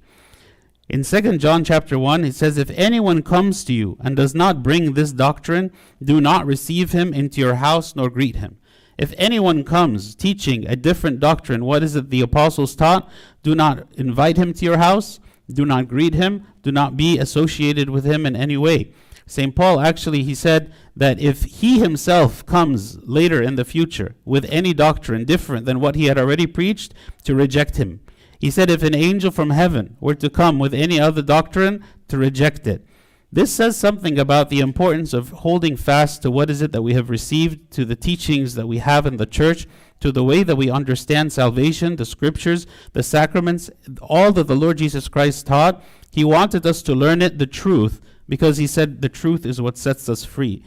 In 0.89 1.03
2 1.03 1.37
John 1.37 1.65
chapter 1.65 1.99
1, 1.99 2.23
it 2.23 2.35
says, 2.35 2.57
If 2.57 2.69
anyone 2.71 3.21
comes 3.21 3.65
to 3.65 3.73
you 3.73 3.97
and 3.99 4.15
does 4.15 4.33
not 4.33 4.63
bring 4.63 4.93
this 4.93 5.11
doctrine, 5.11 5.71
do 6.01 6.21
not 6.21 6.45
receive 6.45 6.93
him 6.93 7.13
into 7.13 7.41
your 7.41 7.55
house 7.55 7.95
nor 7.95 8.09
greet 8.09 8.37
him. 8.37 8.57
If 8.97 9.13
anyone 9.17 9.63
comes 9.63 10.15
teaching 10.15 10.65
a 10.65 10.75
different 10.75 11.19
doctrine, 11.19 11.65
what 11.65 11.83
is 11.83 11.95
it 11.95 12.09
the 12.09 12.21
apostles 12.21 12.75
taught? 12.75 13.09
Do 13.43 13.53
not 13.53 13.87
invite 13.95 14.37
him 14.37 14.53
to 14.53 14.65
your 14.65 14.77
house, 14.77 15.19
Do 15.51 15.65
not 15.65 15.87
greet 15.87 16.13
him. 16.13 16.45
Do 16.61 16.71
not 16.71 16.97
be 16.97 17.17
associated 17.17 17.89
with 17.89 18.03
him 18.05 18.25
in 18.25 18.35
any 18.35 18.57
way. 18.57 18.91
St. 19.27 19.55
Paul 19.55 19.81
actually 19.81 20.23
he 20.23 20.33
said 20.33 20.73
that 20.95 21.19
if 21.19 21.43
he 21.43 21.79
himself 21.79 22.45
comes 22.45 22.97
later 23.03 23.41
in 23.43 23.55
the 23.55 23.65
future 23.65 24.15
with 24.25 24.45
any 24.45 24.73
doctrine 24.73 25.25
different 25.25 25.65
than 25.65 25.81
what 25.81 25.95
he 25.95 26.05
had 26.05 26.17
already 26.17 26.47
preached, 26.47 26.93
to 27.25 27.35
reject 27.35 27.75
him. 27.75 27.99
He 28.39 28.49
said 28.49 28.69
if 28.69 28.83
an 28.83 28.95
angel 28.95 29.31
from 29.31 29.49
heaven 29.49 29.97
were 29.99 30.15
to 30.15 30.29
come 30.29 30.59
with 30.59 30.73
any 30.73 30.99
other 30.99 31.21
doctrine, 31.21 31.83
to 32.07 32.17
reject 32.17 32.65
it. 32.65 32.85
This 33.31 33.53
says 33.53 33.75
something 33.75 34.17
about 34.17 34.49
the 34.49 34.61
importance 34.61 35.13
of 35.13 35.29
holding 35.29 35.75
fast 35.75 36.21
to 36.21 36.31
what 36.31 36.49
is 36.49 36.61
it 36.61 36.71
that 36.71 36.81
we 36.81 36.93
have 36.93 37.09
received, 37.09 37.71
to 37.71 37.83
the 37.83 37.95
teachings 37.95 38.55
that 38.55 38.67
we 38.67 38.77
have 38.77 39.05
in 39.05 39.17
the 39.17 39.25
church, 39.25 39.67
to 39.99 40.13
the 40.13 40.23
way 40.23 40.43
that 40.43 40.55
we 40.55 40.69
understand 40.69 41.33
salvation, 41.33 41.97
the 41.97 42.05
scriptures, 42.05 42.65
the 42.93 43.03
sacraments, 43.03 43.69
all 44.01 44.31
that 44.31 44.47
the 44.47 44.55
Lord 44.55 44.77
Jesus 44.77 45.09
Christ 45.09 45.47
taught. 45.47 45.83
He 46.09 46.23
wanted 46.23 46.65
us 46.65 46.81
to 46.83 46.95
learn 46.95 47.21
it, 47.21 47.37
the 47.37 47.47
truth, 47.47 47.99
because 48.27 48.57
he 48.57 48.67
said 48.67 49.01
the 49.01 49.09
truth 49.09 49.45
is 49.45 49.61
what 49.61 49.77
sets 49.77 50.09
us 50.09 50.23
free. 50.23 50.63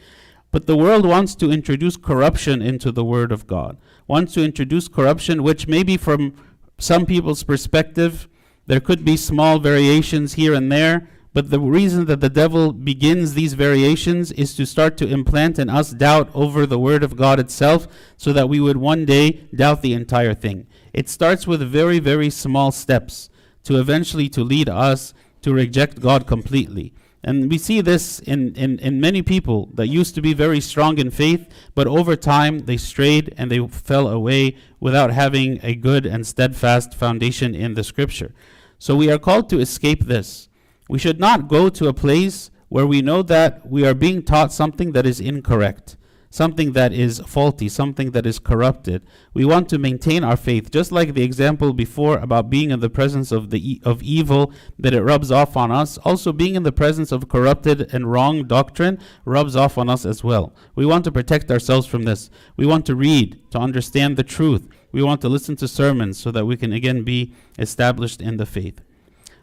But 0.51 0.67
the 0.67 0.77
world 0.77 1.05
wants 1.05 1.33
to 1.35 1.51
introduce 1.51 1.95
corruption 1.95 2.61
into 2.61 2.91
the 2.91 3.05
Word 3.05 3.31
of 3.31 3.47
God, 3.47 3.77
wants 4.07 4.33
to 4.33 4.43
introduce 4.43 4.87
corruption, 4.87 5.43
which 5.43 5.67
maybe 5.67 5.95
from 5.95 6.33
some 6.77 7.05
people's 7.05 7.43
perspective, 7.43 8.27
there 8.67 8.81
could 8.81 9.05
be 9.05 9.15
small 9.15 9.59
variations 9.59 10.33
here 10.33 10.53
and 10.53 10.71
there, 10.71 11.09
but 11.33 11.49
the 11.49 11.59
reason 11.59 12.05
that 12.07 12.19
the 12.19 12.29
devil 12.29 12.73
begins 12.73 13.33
these 13.33 13.53
variations 13.53 14.33
is 14.33 14.53
to 14.55 14.65
start 14.65 14.97
to 14.97 15.07
implant 15.07 15.57
in 15.57 15.69
us 15.69 15.91
doubt 15.91 16.29
over 16.33 16.65
the 16.65 16.79
Word 16.79 17.03
of 17.03 17.15
God 17.15 17.39
itself, 17.39 17.87
so 18.17 18.33
that 18.33 18.49
we 18.49 18.59
would 18.59 18.77
one 18.77 19.05
day 19.05 19.47
doubt 19.55 19.81
the 19.81 19.93
entire 19.93 20.33
thing. 20.33 20.67
It 20.93 21.07
starts 21.07 21.47
with 21.47 21.61
very, 21.61 21.99
very 21.99 22.29
small 22.29 22.73
steps 22.73 23.29
to 23.63 23.79
eventually 23.79 24.27
to 24.29 24.43
lead 24.43 24.67
us 24.67 25.13
to 25.43 25.53
reject 25.53 26.01
God 26.01 26.27
completely. 26.27 26.93
And 27.23 27.51
we 27.51 27.57
see 27.57 27.81
this 27.81 28.19
in, 28.19 28.55
in, 28.55 28.79
in 28.79 28.99
many 28.99 29.21
people 29.21 29.69
that 29.75 29.87
used 29.87 30.15
to 30.15 30.21
be 30.21 30.33
very 30.33 30.59
strong 30.59 30.97
in 30.97 31.11
faith, 31.11 31.47
but 31.75 31.87
over 31.87 32.15
time 32.15 32.59
they 32.59 32.77
strayed 32.77 33.33
and 33.37 33.51
they 33.51 33.65
fell 33.67 34.07
away 34.07 34.55
without 34.79 35.11
having 35.11 35.59
a 35.61 35.75
good 35.75 36.05
and 36.05 36.25
steadfast 36.25 36.95
foundation 36.95 37.53
in 37.53 37.75
the 37.75 37.83
scripture. 37.83 38.33
So 38.79 38.95
we 38.95 39.11
are 39.11 39.19
called 39.19 39.49
to 39.49 39.59
escape 39.59 40.05
this. 40.05 40.49
We 40.89 40.97
should 40.97 41.19
not 41.19 41.47
go 41.47 41.69
to 41.69 41.87
a 41.87 41.93
place 41.93 42.49
where 42.69 42.87
we 42.87 43.01
know 43.01 43.21
that 43.23 43.69
we 43.69 43.85
are 43.85 43.93
being 43.93 44.23
taught 44.23 44.51
something 44.51 44.93
that 44.93 45.05
is 45.05 45.19
incorrect 45.19 45.97
something 46.31 46.71
that 46.71 46.93
is 46.93 47.19
faulty, 47.27 47.69
something 47.69 48.11
that 48.11 48.25
is 48.25 48.39
corrupted. 48.39 49.03
We 49.33 49.45
want 49.45 49.69
to 49.69 49.77
maintain 49.77 50.23
our 50.23 50.37
faith, 50.37 50.71
just 50.71 50.91
like 50.91 51.13
the 51.13 51.23
example 51.23 51.73
before 51.73 52.17
about 52.17 52.49
being 52.49 52.71
in 52.71 52.79
the 52.79 52.89
presence 52.89 53.31
of 53.31 53.51
the 53.51 53.73
e- 53.73 53.81
of 53.83 54.01
evil 54.01 54.51
that 54.79 54.93
it 54.93 55.03
rubs 55.03 55.29
off 55.29 55.55
on 55.55 55.71
us. 55.71 55.99
Also, 55.99 56.31
being 56.31 56.55
in 56.55 56.63
the 56.63 56.71
presence 56.71 57.11
of 57.11 57.29
corrupted 57.29 57.93
and 57.93 58.11
wrong 58.11 58.47
doctrine 58.47 58.97
rubs 59.25 59.55
off 59.55 59.77
on 59.77 59.89
us 59.89 60.05
as 60.05 60.23
well. 60.23 60.55
We 60.73 60.85
want 60.85 61.03
to 61.03 61.11
protect 61.11 61.51
ourselves 61.51 61.85
from 61.85 62.03
this. 62.03 62.31
We 62.55 62.65
want 62.65 62.85
to 62.87 62.95
read 62.95 63.39
to 63.51 63.59
understand 63.59 64.15
the 64.15 64.23
truth. 64.23 64.67
We 64.93 65.03
want 65.03 65.21
to 65.21 65.29
listen 65.29 65.57
to 65.57 65.67
sermons 65.67 66.17
so 66.17 66.31
that 66.31 66.45
we 66.45 66.55
can 66.57 66.71
again 66.73 67.03
be 67.03 67.33
established 67.59 68.21
in 68.21 68.37
the 68.37 68.45
faith. 68.45 68.81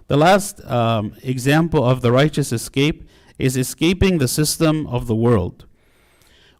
The 0.06 0.16
last 0.16 0.64
um, 0.64 1.14
example 1.22 1.84
of 1.84 2.00
the 2.00 2.12
righteous 2.12 2.50
escape 2.50 3.06
is 3.38 3.58
escaping 3.58 4.18
the 4.18 4.28
system 4.28 4.86
of 4.86 5.06
the 5.06 5.14
world. 5.14 5.66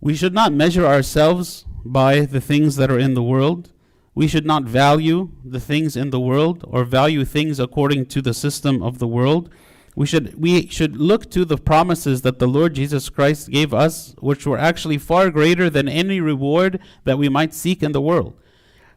We 0.01 0.15
should 0.15 0.35
not 0.35 0.53
measure 0.53 0.87
ourselves 0.87 1.65
by 1.85 2.21
the 2.21 2.41
things 2.41 2.77
that 2.77 2.91
are 2.91 2.99
in 2.99 3.15
the 3.15 3.23
world. 3.23 3.73
We 4.15 4.29
should 4.29 4.47
not 4.47 4.65
value 4.65 5.31
the 5.45 5.61
things 5.61 5.97
in 5.97 6.11
the 6.11 6.21
world 6.21 6.65
or 6.69 6.85
value 6.85 7.25
things 7.25 7.59
according 7.59 8.07
to 8.07 8.23
the 8.23 8.35
system 8.35 8.83
of 8.83 8.99
the 8.99 9.09
world. 9.09 9.51
We 9.97 10.07
should, 10.07 10.41
we 10.41 10.69
should 10.69 10.97
look 10.97 11.31
to 11.33 11.45
the 11.45 11.57
promises 11.57 12.23
that 12.23 12.39
the 12.39 12.47
Lord 12.47 12.75
Jesus 12.75 13.09
Christ 13.09 13.51
gave 13.51 13.75
us, 13.75 14.15
which 14.21 14.47
were 14.47 14.59
actually 14.59 14.99
far 14.99 15.31
greater 15.31 15.69
than 15.69 15.89
any 15.89 16.21
reward 16.21 16.79
that 17.05 17.19
we 17.19 17.29
might 17.29 17.55
seek 17.55 17.83
in 17.83 17.93
the 17.93 18.01
world. 18.01 18.37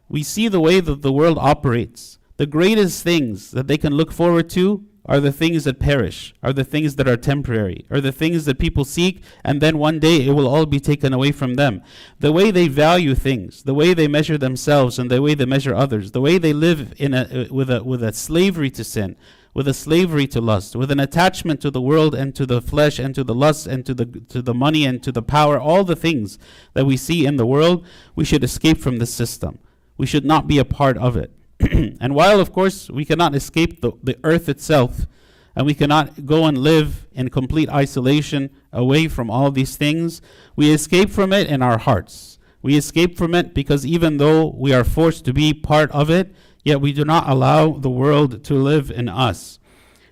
We 0.08 0.22
see 0.22 0.46
the 0.46 0.60
way 0.60 0.78
that 0.80 1.02
the 1.02 1.12
world 1.12 1.38
operates. 1.40 2.18
The 2.36 2.46
greatest 2.46 3.02
things 3.02 3.50
that 3.50 3.66
they 3.66 3.78
can 3.78 3.94
look 3.94 4.12
forward 4.12 4.48
to 4.50 4.84
are 5.04 5.18
the 5.18 5.32
things 5.32 5.64
that 5.64 5.80
perish, 5.80 6.32
are 6.42 6.52
the 6.52 6.64
things 6.64 6.94
that 6.96 7.08
are 7.08 7.16
temporary, 7.16 7.84
are 7.90 8.00
the 8.00 8.12
things 8.12 8.44
that 8.44 8.58
people 8.58 8.84
seek, 8.84 9.22
and 9.44 9.60
then 9.60 9.76
one 9.76 9.98
day 9.98 10.26
it 10.26 10.32
will 10.32 10.46
all 10.46 10.64
be 10.64 10.78
taken 10.78 11.12
away 11.12 11.32
from 11.32 11.54
them. 11.54 11.82
The 12.20 12.30
way 12.30 12.52
they 12.52 12.68
value 12.68 13.16
things, 13.16 13.64
the 13.64 13.74
way 13.74 13.94
they 13.94 14.06
measure 14.06 14.38
themselves, 14.38 14.98
and 14.98 15.10
the 15.10 15.20
way 15.20 15.34
they 15.34 15.44
measure 15.44 15.74
others, 15.74 16.12
the 16.12 16.20
way 16.20 16.38
they 16.38 16.52
live 16.52 16.94
in 16.98 17.14
a, 17.14 17.48
with, 17.50 17.68
a, 17.68 17.82
with 17.82 18.02
a 18.02 18.12
slavery 18.12 18.70
to 18.70 18.84
sin, 18.84 19.16
with 19.54 19.66
a 19.66 19.74
slavery 19.74 20.28
to 20.28 20.40
lust, 20.40 20.76
with 20.76 20.90
an 20.92 21.00
attachment 21.00 21.60
to 21.60 21.70
the 21.70 21.80
world 21.80 22.14
and 22.14 22.34
to 22.36 22.46
the 22.46 22.62
flesh 22.62 23.00
and 23.00 23.14
to 23.16 23.24
the 23.24 23.34
lust 23.34 23.66
and 23.66 23.84
to 23.84 23.94
the, 23.94 24.06
to 24.06 24.40
the 24.40 24.54
money 24.54 24.86
and 24.86 25.02
to 25.02 25.10
the 25.10 25.22
power, 25.22 25.58
all 25.58 25.82
the 25.82 25.96
things 25.96 26.38
that 26.74 26.86
we 26.86 26.96
see 26.96 27.26
in 27.26 27.36
the 27.36 27.46
world, 27.46 27.84
we 28.14 28.24
should 28.24 28.44
escape 28.44 28.78
from 28.78 28.98
this 28.98 29.12
system. 29.12 29.58
We 29.98 30.06
should 30.06 30.24
not 30.24 30.46
be 30.46 30.58
a 30.58 30.64
part 30.64 30.96
of 30.96 31.16
it. 31.16 31.32
and 32.00 32.14
while, 32.14 32.40
of 32.40 32.52
course, 32.52 32.90
we 32.90 33.04
cannot 33.04 33.34
escape 33.34 33.80
the, 33.80 33.92
the 34.02 34.18
earth 34.24 34.48
itself, 34.48 35.06
and 35.54 35.66
we 35.66 35.74
cannot 35.74 36.26
go 36.26 36.46
and 36.46 36.58
live 36.58 37.06
in 37.12 37.28
complete 37.28 37.68
isolation 37.68 38.50
away 38.72 39.08
from 39.08 39.30
all 39.30 39.50
these 39.50 39.76
things, 39.76 40.22
we 40.56 40.72
escape 40.72 41.10
from 41.10 41.32
it 41.32 41.48
in 41.48 41.62
our 41.62 41.78
hearts. 41.78 42.38
We 42.62 42.76
escape 42.76 43.18
from 43.18 43.34
it 43.34 43.54
because 43.54 43.84
even 43.84 44.16
though 44.16 44.54
we 44.56 44.72
are 44.72 44.84
forced 44.84 45.24
to 45.26 45.32
be 45.32 45.52
part 45.52 45.90
of 45.90 46.10
it, 46.10 46.34
yet 46.64 46.80
we 46.80 46.92
do 46.92 47.04
not 47.04 47.28
allow 47.28 47.72
the 47.72 47.90
world 47.90 48.44
to 48.44 48.54
live 48.54 48.90
in 48.90 49.08
us. 49.08 49.58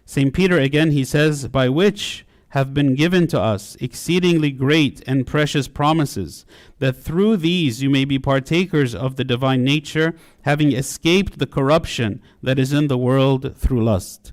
St. 0.04 0.34
Peter 0.34 0.58
again, 0.58 0.90
he 0.90 1.04
says, 1.04 1.46
by 1.48 1.68
which 1.68 2.26
have 2.50 2.74
been 2.74 2.94
given 2.94 3.26
to 3.28 3.40
us 3.40 3.76
exceedingly 3.80 4.50
great 4.50 5.02
and 5.06 5.26
precious 5.26 5.68
promises, 5.68 6.44
that 6.78 6.96
through 6.96 7.36
these 7.36 7.82
you 7.82 7.88
may 7.88 8.04
be 8.04 8.18
partakers 8.18 8.94
of 8.94 9.16
the 9.16 9.24
divine 9.24 9.62
nature, 9.62 10.14
having 10.42 10.72
escaped 10.72 11.38
the 11.38 11.46
corruption 11.46 12.20
that 12.42 12.58
is 12.58 12.72
in 12.72 12.88
the 12.88 12.98
world 12.98 13.56
through 13.56 13.84
lust. 13.84 14.32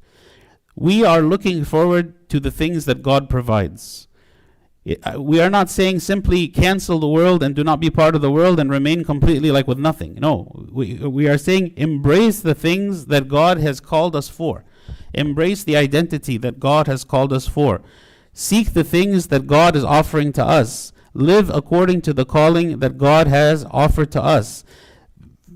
We 0.76 1.04
are 1.04 1.22
looking 1.22 1.64
forward 1.64 2.30
to 2.30 2.40
the 2.40 2.52
things 2.52 2.86
that 2.86 3.04
God 3.04 3.30
provides. 3.30 4.08
We 5.18 5.42
are 5.42 5.50
not 5.50 5.70
saying 5.70 6.00
simply 6.00 6.48
cancel 6.48 7.00
the 7.00 7.10
world 7.10 7.44
and 7.44 7.54
do 7.54 7.64
not 7.64 7.80
be 7.80 7.90
part 7.90 8.16
of 8.16 8.22
the 8.22 8.32
world 8.32 8.60
and 8.60 8.70
remain 8.70 9.04
completely 9.04 9.52
like 9.52 9.68
with 9.68 9.78
nothing. 9.78 10.16
No, 10.16 10.68
we, 10.72 10.96
we 10.96 11.28
are 11.28 11.38
saying 11.38 11.74
embrace 11.76 12.40
the 12.40 12.56
things 12.56 13.08
that 13.08 13.28
God 13.28 13.58
has 13.58 13.80
called 13.80 14.16
us 14.16 14.30
for. 14.30 14.64
Embrace 15.14 15.64
the 15.64 15.76
identity 15.76 16.38
that 16.38 16.60
God 16.60 16.88
has 16.88 17.04
called 17.04 17.34
us 17.34 17.48
for. 17.48 17.82
Seek 18.40 18.74
the 18.74 18.84
things 18.84 19.30
that 19.30 19.48
God 19.48 19.76
is 19.76 19.84
offering 19.84 20.32
to 20.34 20.46
us. 20.46 20.94
Live 21.16 21.50
according 21.50 22.02
to 22.02 22.14
the 22.14 22.24
calling 22.24 22.78
that 22.78 23.00
God 23.00 23.26
has 23.26 23.66
offered 23.72 24.12
to 24.12 24.22
us. 24.22 24.64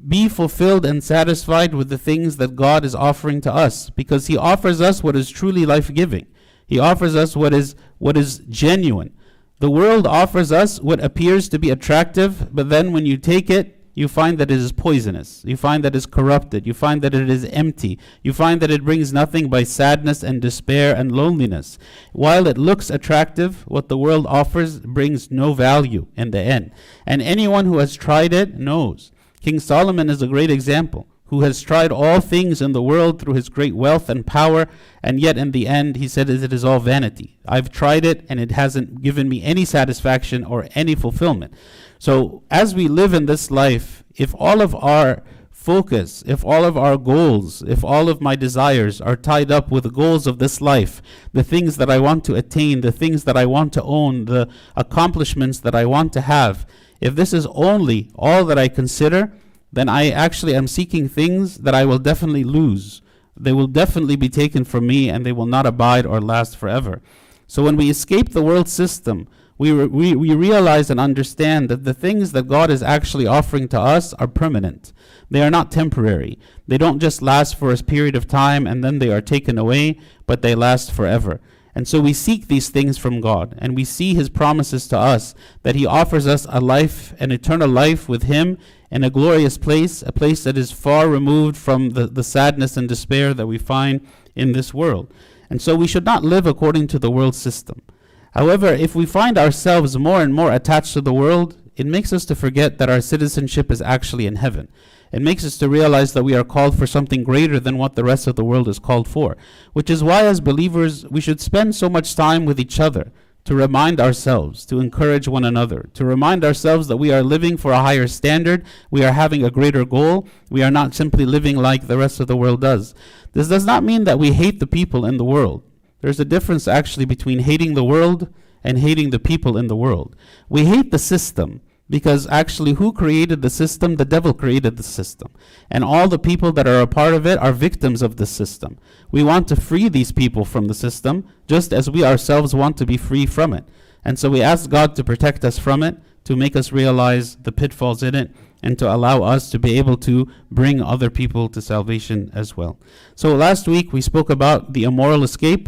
Be 0.08 0.28
fulfilled 0.28 0.84
and 0.84 1.04
satisfied 1.04 1.76
with 1.76 1.90
the 1.90 2.00
things 2.00 2.38
that 2.38 2.56
God 2.56 2.84
is 2.84 2.96
offering 2.96 3.40
to 3.42 3.54
us 3.54 3.92
because 3.92 4.26
He 4.26 4.36
offers 4.36 4.82
us 4.82 5.04
what 5.04 5.16
is 5.16 5.30
truly 5.30 5.64
life 5.64 5.94
giving. 5.94 6.26
He 6.66 6.80
offers 6.80 7.16
us 7.16 7.36
what 7.36 7.54
is, 7.54 7.76
what 8.00 8.18
is 8.18 8.40
genuine. 8.50 9.14
The 9.60 9.70
world 9.70 10.08
offers 10.08 10.52
us 10.52 10.82
what 10.82 11.04
appears 11.04 11.50
to 11.50 11.60
be 11.60 11.70
attractive, 11.70 12.48
but 12.52 12.70
then 12.70 12.92
when 12.92 13.06
you 13.06 13.18
take 13.18 13.52
it, 13.52 13.80
you 13.94 14.08
find 14.08 14.38
that 14.38 14.50
it 14.50 14.58
is 14.58 14.72
poisonous. 14.72 15.44
You 15.46 15.58
find 15.58 15.84
that 15.84 15.96
it 15.96 15.98
is 15.98 16.06
corrupted. 16.06 16.66
You 16.66 16.74
find 16.74 17.02
that 17.02 17.14
it 17.14 17.30
is 17.30 17.46
empty. 17.46 18.00
You 18.24 18.34
find 18.34 18.62
that 18.62 18.72
it 18.72 18.86
brings 18.86 19.12
nothing 19.12 19.50
but 19.50 19.68
sadness 19.68 20.24
and 20.24 20.42
despair 20.42 20.96
and 20.96 21.12
loneliness. 21.12 21.78
While 22.14 22.48
it 22.48 22.58
looks 22.58 22.90
attractive, 22.90 23.64
what 23.68 23.90
the 23.90 23.98
world 23.98 24.26
offers 24.28 24.80
brings 24.80 25.30
no 25.30 25.54
value 25.54 26.08
in 26.16 26.32
the 26.32 26.40
end. 26.40 26.72
And 27.06 27.22
anyone 27.22 27.66
who 27.66 27.80
has 27.80 27.96
tried 27.96 28.34
it 28.34 28.58
knows. 28.58 29.12
King 29.42 29.60
Solomon 29.60 30.10
is 30.10 30.22
a 30.22 30.28
great 30.28 30.52
example, 30.52 31.08
who 31.26 31.42
has 31.42 31.62
tried 31.62 31.92
all 31.92 32.22
things 32.22 32.62
in 32.62 32.74
the 32.74 32.82
world 32.82 33.20
through 33.20 33.34
his 33.34 33.50
great 33.50 33.76
wealth 33.76 34.08
and 34.08 34.28
power, 34.28 34.68
and 35.02 35.20
yet 35.20 35.38
in 35.38 35.52
the 35.52 35.68
end 35.68 35.96
he 35.96 36.08
said 36.08 36.30
it 36.30 36.54
is 36.54 36.64
all 36.64 36.80
vanity. 36.80 37.40
I've 37.48 37.72
tried 37.72 38.06
it 38.06 38.24
and 38.30 38.40
it 38.40 38.52
hasn't 38.52 39.02
given 39.02 39.28
me 39.28 39.42
any 39.42 39.66
satisfaction 39.66 40.44
or 40.44 40.68
any 40.76 40.94
fulfillment. 40.94 41.54
So, 42.02 42.42
as 42.50 42.74
we 42.74 42.88
live 42.88 43.14
in 43.14 43.28
this 43.28 43.52
life, 43.52 44.04
if 44.16 44.34
all 44.40 44.60
of 44.60 44.74
our 44.74 45.22
focus, 45.52 46.24
if 46.26 46.44
all 46.44 46.66
of 46.66 46.76
our 46.76 46.98
goals, 46.98 47.62
if 47.62 47.84
all 47.84 48.10
of 48.10 48.20
my 48.20 48.36
desires 48.36 49.00
are 49.00 49.16
tied 49.16 49.52
up 49.52 49.70
with 49.70 49.84
the 49.84 49.92
goals 49.92 50.26
of 50.26 50.40
this 50.40 50.62
life, 50.62 51.00
the 51.32 51.44
things 51.44 51.78
that 51.78 51.92
I 51.92 52.00
want 52.00 52.24
to 52.26 52.34
attain, 52.34 52.82
the 52.82 52.92
things 52.92 53.26
that 53.26 53.38
I 53.38 53.46
want 53.46 53.72
to 53.74 53.84
own, 53.84 54.26
the 54.26 54.50
accomplishments 54.76 55.60
that 55.60 55.76
I 55.76 55.86
want 55.86 56.12
to 56.14 56.22
have, 56.22 56.66
if 57.00 57.14
this 57.14 57.34
is 57.34 57.46
only 57.54 58.10
all 58.16 58.46
that 58.46 58.58
I 58.58 58.68
consider, 58.68 59.32
then 59.72 59.88
I 59.88 60.10
actually 60.10 60.56
am 60.56 60.68
seeking 60.68 61.08
things 61.08 61.58
that 61.58 61.76
I 61.76 61.86
will 61.86 62.00
definitely 62.00 62.44
lose. 62.44 63.04
They 63.38 63.54
will 63.54 63.68
definitely 63.68 64.16
be 64.16 64.28
taken 64.28 64.66
from 64.66 64.88
me 64.88 65.08
and 65.08 65.24
they 65.24 65.34
will 65.34 65.46
not 65.46 65.68
abide 65.68 66.08
or 66.08 66.20
last 66.20 66.58
forever. 66.58 67.04
So 67.46 67.62
when 67.62 67.76
we 67.76 67.92
escape 67.92 68.30
the 68.30 68.42
world 68.42 68.68
system, 68.68 69.28
we, 69.62 69.72
re- 69.72 69.86
we, 69.86 70.16
we 70.16 70.34
realize 70.34 70.90
and 70.90 71.00
understand 71.00 71.70
that 71.70 71.84
the 71.84 71.94
things 71.94 72.32
that 72.32 72.48
God 72.48 72.72
is 72.72 72.82
actually 72.82 73.28
offering 73.28 73.68
to 73.68 73.80
us 73.80 74.12
are 74.16 74.28
permanent. 74.28 74.92
They 75.30 75.44
are 75.44 75.52
not 75.52 75.70
temporary. 75.70 76.40
They 76.68 76.80
don't 76.80 76.98
just 76.98 77.22
last 77.22 77.60
for 77.60 77.72
a 77.72 77.78
period 77.78 78.16
of 78.16 78.28
time 78.28 78.66
and 78.66 78.84
then 78.84 78.98
they 78.98 79.14
are 79.14 79.22
taken 79.22 79.60
away, 79.60 80.00
but 80.26 80.42
they 80.42 80.56
last 80.56 80.92
forever. 80.92 81.42
And 81.76 81.88
so 81.88 82.00
we 82.02 82.12
seek 82.12 82.48
these 82.48 82.70
things 82.70 82.98
from 82.98 83.22
God, 83.22 83.54
and 83.60 83.76
we 83.76 83.86
see 83.86 84.16
His 84.16 84.30
promises 84.30 84.88
to 84.88 84.98
us 84.98 85.36
that 85.62 85.76
He 85.76 85.86
offers 85.86 86.26
us 86.26 86.48
a 86.50 86.60
life, 86.60 87.14
an 87.20 87.32
eternal 87.32 87.70
life 87.70 88.10
with 88.10 88.24
Him 88.24 88.58
in 88.90 89.04
a 89.04 89.12
glorious 89.12 89.60
place, 89.60 90.02
a 90.02 90.12
place 90.12 90.44
that 90.44 90.58
is 90.58 90.72
far 90.72 91.08
removed 91.08 91.56
from 91.56 91.92
the, 91.92 92.08
the 92.08 92.24
sadness 92.24 92.78
and 92.78 92.90
despair 92.90 93.36
that 93.36 93.46
we 93.46 93.60
find 93.60 94.06
in 94.36 94.54
this 94.54 94.74
world. 94.74 95.14
And 95.52 95.62
so 95.62 95.76
we 95.76 95.88
should 95.88 96.04
not 96.04 96.24
live 96.24 96.48
according 96.48 96.88
to 96.88 97.00
the 97.00 97.12
world 97.12 97.36
system. 97.36 97.84
However, 98.32 98.68
if 98.68 98.96
we 98.96 99.06
find 99.06 99.38
ourselves 99.38 99.98
more 99.98 100.22
and 100.22 100.34
more 100.34 100.52
attached 100.52 100.94
to 100.94 101.02
the 101.02 101.14
world, 101.14 101.58
it 101.76 101.86
makes 101.86 102.14
us 102.14 102.26
to 102.26 102.36
forget 102.36 102.78
that 102.78 102.90
our 102.90 103.02
citizenship 103.02 103.72
is 103.72 103.82
actually 103.82 104.26
in 104.26 104.38
heaven. 104.38 104.70
It 105.12 105.22
makes 105.22 105.44
us 105.44 105.58
to 105.58 105.68
realize 105.68 106.14
that 106.14 106.24
we 106.24 106.36
are 106.36 106.44
called 106.44 106.78
for 106.78 106.88
something 106.88 107.24
greater 107.24 107.60
than 107.60 107.78
what 107.78 107.96
the 107.96 108.04
rest 108.04 108.28
of 108.28 108.38
the 108.38 108.46
world 108.46 108.70
is 108.70 108.80
called 108.80 109.08
for, 109.08 109.36
which 109.74 109.90
is 109.90 110.04
why, 110.04 110.24
as 110.24 110.40
believers, 110.40 111.06
we 111.10 111.20
should 111.20 111.42
spend 111.42 111.76
so 111.76 111.90
much 111.90 112.16
time 112.16 112.46
with 112.46 112.60
each 112.60 112.80
other 112.80 113.12
to 113.44 113.56
remind 113.56 114.00
ourselves, 114.00 114.66
to 114.68 114.80
encourage 114.80 115.28
one 115.28 115.44
another, 115.44 115.90
to 115.96 116.06
remind 116.06 116.46
ourselves 116.46 116.88
that 116.88 116.98
we 116.98 117.12
are 117.12 117.24
living 117.24 117.58
for 117.58 117.72
a 117.72 117.80
higher 117.80 118.08
standard, 118.08 118.64
we 118.92 119.04
are 119.04 119.14
having 119.14 119.44
a 119.44 119.52
greater 119.52 119.84
goal, 119.84 120.28
we 120.50 120.62
are 120.62 120.72
not 120.72 120.94
simply 120.94 121.26
living 121.26 121.58
like 121.58 121.88
the 121.88 121.98
rest 121.98 122.20
of 122.20 122.28
the 122.28 122.38
world 122.38 122.62
does. 122.62 122.94
This 123.34 123.48
does 123.48 123.66
not 123.66 123.84
mean 123.84 124.04
that 124.04 124.20
we 124.20 124.34
hate 124.34 124.60
the 124.60 124.68
people 124.68 125.06
in 125.06 125.18
the 125.18 125.26
world. 125.26 125.64
There's 126.02 126.20
a 126.20 126.26
difference 126.26 126.68
actually 126.68 127.06
between 127.06 127.40
hating 127.40 127.74
the 127.74 127.84
world 127.84 128.34
and 128.64 128.80
hating 128.80 129.10
the 129.10 129.20
people 129.20 129.58
in 129.58 129.68
the 129.68 129.76
world. 129.76 130.16
We 130.50 130.66
hate 130.66 130.92
the 130.92 131.00
system 131.00 131.62
because 131.92 132.26
actually, 132.28 132.74
who 132.74 132.94
created 132.94 133.42
the 133.42 133.50
system? 133.50 133.98
The 133.98 134.06
devil 134.06 134.34
created 134.34 134.78
the 134.78 134.84
system. 134.84 135.30
And 135.70 135.84
all 135.84 136.08
the 136.08 136.18
people 136.18 136.54
that 136.54 136.66
are 136.66 136.80
a 136.80 136.88
part 136.88 137.14
of 137.14 137.28
it 137.28 137.38
are 137.40 137.52
victims 137.52 138.02
of 138.02 138.16
the 138.16 138.26
system. 138.26 138.80
We 139.12 139.24
want 139.24 139.50
to 139.50 139.58
free 139.58 139.90
these 139.90 140.14
people 140.14 140.46
from 140.46 140.68
the 140.68 140.74
system, 140.74 141.28
just 141.48 141.74
as 141.74 141.90
we 141.90 142.06
ourselves 142.06 142.56
want 142.56 142.78
to 142.78 142.86
be 142.86 142.96
free 142.96 143.26
from 143.26 143.52
it. 143.54 143.66
And 144.06 144.18
so 144.18 144.30
we 144.30 144.42
ask 144.42 144.70
God 144.70 144.96
to 144.96 145.04
protect 145.04 145.44
us 145.44 145.60
from 145.60 145.84
it, 145.84 145.98
to 146.24 146.38
make 146.38 146.56
us 146.56 146.72
realize 146.72 147.36
the 147.36 147.52
pitfalls 147.52 148.04
in 148.04 148.16
it, 148.16 148.34
and 148.64 148.80
to 148.80 148.90
allow 148.90 149.24
us 149.24 149.52
to 149.52 149.60
be 149.60 149.78
able 149.78 149.98
to 149.98 150.32
bring 150.50 150.82
other 150.82 151.10
people 151.10 151.50
to 151.50 151.62
salvation 151.62 152.32
as 152.34 152.56
well. 152.56 152.80
So 153.16 153.36
last 153.36 153.68
week 153.68 153.92
we 153.92 154.00
spoke 154.00 154.30
about 154.30 154.72
the 154.72 154.86
immoral 154.86 155.24
escape 155.24 155.68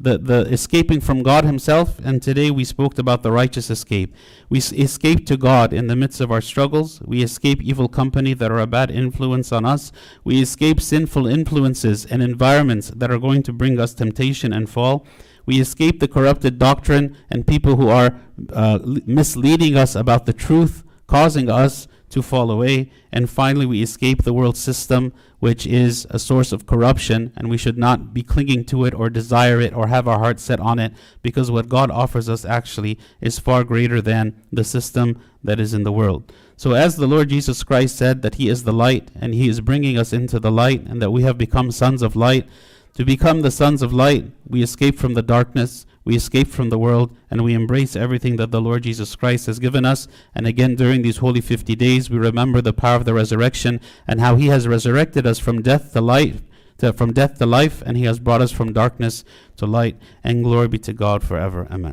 the, 0.00 0.16
the 0.16 0.40
escaping 0.50 1.00
from 1.00 1.22
God 1.22 1.44
Himself, 1.44 1.98
and 2.02 2.22
today 2.22 2.50
we 2.50 2.64
spoke 2.64 2.98
about 2.98 3.22
the 3.22 3.30
righteous 3.30 3.68
escape. 3.68 4.14
We 4.48 4.58
s- 4.58 4.72
escape 4.72 5.26
to 5.26 5.36
God 5.36 5.74
in 5.74 5.88
the 5.88 5.94
midst 5.94 6.22
of 6.22 6.32
our 6.32 6.40
struggles. 6.40 7.02
We 7.04 7.22
escape 7.22 7.62
evil 7.62 7.86
company 7.86 8.32
that 8.32 8.50
are 8.50 8.58
a 8.58 8.66
bad 8.66 8.90
influence 8.90 9.52
on 9.52 9.66
us. 9.66 9.92
We 10.24 10.40
escape 10.40 10.80
sinful 10.80 11.26
influences 11.26 12.06
and 12.06 12.22
environments 12.22 12.90
that 12.96 13.10
are 13.10 13.18
going 13.18 13.42
to 13.42 13.52
bring 13.52 13.78
us 13.78 13.92
temptation 13.92 14.54
and 14.54 14.70
fall. 14.70 15.06
We 15.44 15.60
escape 15.60 16.00
the 16.00 16.08
corrupted 16.08 16.58
doctrine 16.58 17.14
and 17.28 17.46
people 17.46 17.76
who 17.76 17.88
are 17.90 18.18
uh, 18.54 18.78
misleading 19.04 19.76
us 19.76 19.94
about 19.94 20.24
the 20.24 20.32
truth, 20.32 20.82
causing 21.08 21.50
us 21.50 21.88
to 22.10 22.22
fall 22.22 22.50
away. 22.50 22.90
And 23.12 23.30
finally, 23.30 23.66
we 23.66 23.82
escape 23.82 24.22
the 24.22 24.32
world 24.32 24.56
system, 24.56 25.12
which 25.38 25.66
is 25.66 26.06
a 26.10 26.18
source 26.18 26.52
of 26.52 26.66
corruption, 26.66 27.32
and 27.36 27.48
we 27.48 27.56
should 27.56 27.78
not 27.78 28.12
be 28.12 28.22
clinging 28.22 28.64
to 28.66 28.84
it 28.84 28.94
or 28.94 29.08
desire 29.08 29.60
it 29.60 29.74
or 29.74 29.86
have 29.86 30.06
our 30.06 30.18
heart 30.18 30.38
set 30.38 30.60
on 30.60 30.78
it, 30.78 30.92
because 31.22 31.50
what 31.50 31.68
God 31.68 31.90
offers 31.90 32.28
us 32.28 32.44
actually 32.44 32.98
is 33.20 33.38
far 33.38 33.64
greater 33.64 34.00
than 34.00 34.34
the 34.52 34.64
system 34.64 35.20
that 35.42 35.58
is 35.58 35.72
in 35.72 35.84
the 35.84 35.92
world. 35.92 36.30
So, 36.56 36.72
as 36.72 36.96
the 36.96 37.06
Lord 37.06 37.30
Jesus 37.30 37.62
Christ 37.62 37.96
said 37.96 38.20
that 38.22 38.34
He 38.34 38.48
is 38.48 38.64
the 38.64 38.72
light, 38.72 39.10
and 39.18 39.32
He 39.32 39.48
is 39.48 39.62
bringing 39.62 39.96
us 39.96 40.12
into 40.12 40.38
the 40.38 40.50
light, 40.52 40.82
and 40.86 41.00
that 41.00 41.10
we 41.10 41.22
have 41.22 41.38
become 41.38 41.70
sons 41.70 42.02
of 42.02 42.14
light, 42.14 42.46
to 42.94 43.04
become 43.04 43.40
the 43.40 43.50
sons 43.50 43.80
of 43.80 43.94
light, 43.94 44.30
we 44.46 44.62
escape 44.62 44.98
from 44.98 45.14
the 45.14 45.22
darkness, 45.22 45.86
we 46.04 46.16
escape 46.16 46.48
from 46.48 46.70
the 46.70 46.78
world, 46.78 47.16
and 47.30 47.44
we 47.44 47.54
embrace 47.54 47.94
everything 47.94 48.36
that 48.36 48.50
the 48.50 48.60
Lord 48.60 48.84
Jesus 48.84 49.14
Christ 49.16 49.46
has 49.46 49.58
given 49.58 49.84
us. 49.84 50.08
And 50.34 50.46
again, 50.46 50.74
during 50.74 51.02
these 51.02 51.18
holy 51.18 51.40
50 51.40 51.74
days, 51.76 52.08
we 52.08 52.18
remember 52.18 52.60
the 52.60 52.72
power 52.72 52.96
of 52.96 53.04
the 53.04 53.14
resurrection 53.14 53.80
and 54.06 54.20
how 54.20 54.36
He 54.36 54.46
has 54.46 54.66
resurrected 54.66 55.26
us 55.26 55.38
from 55.38 55.62
death 55.62 55.92
to 55.92 56.00
life. 56.00 56.42
To, 56.78 56.94
from 56.94 57.12
death 57.12 57.38
to 57.38 57.44
life, 57.44 57.82
and 57.84 57.94
he 57.94 58.04
has 58.04 58.18
brought 58.18 58.40
us 58.40 58.52
from 58.52 58.72
darkness 58.72 59.22
to 59.58 59.66
light, 59.66 59.98
and 60.24 60.42
glory 60.42 60.66
be 60.66 60.78
to 60.78 60.94
God 60.94 61.22
forever. 61.22 61.68
Amen. 61.70 61.88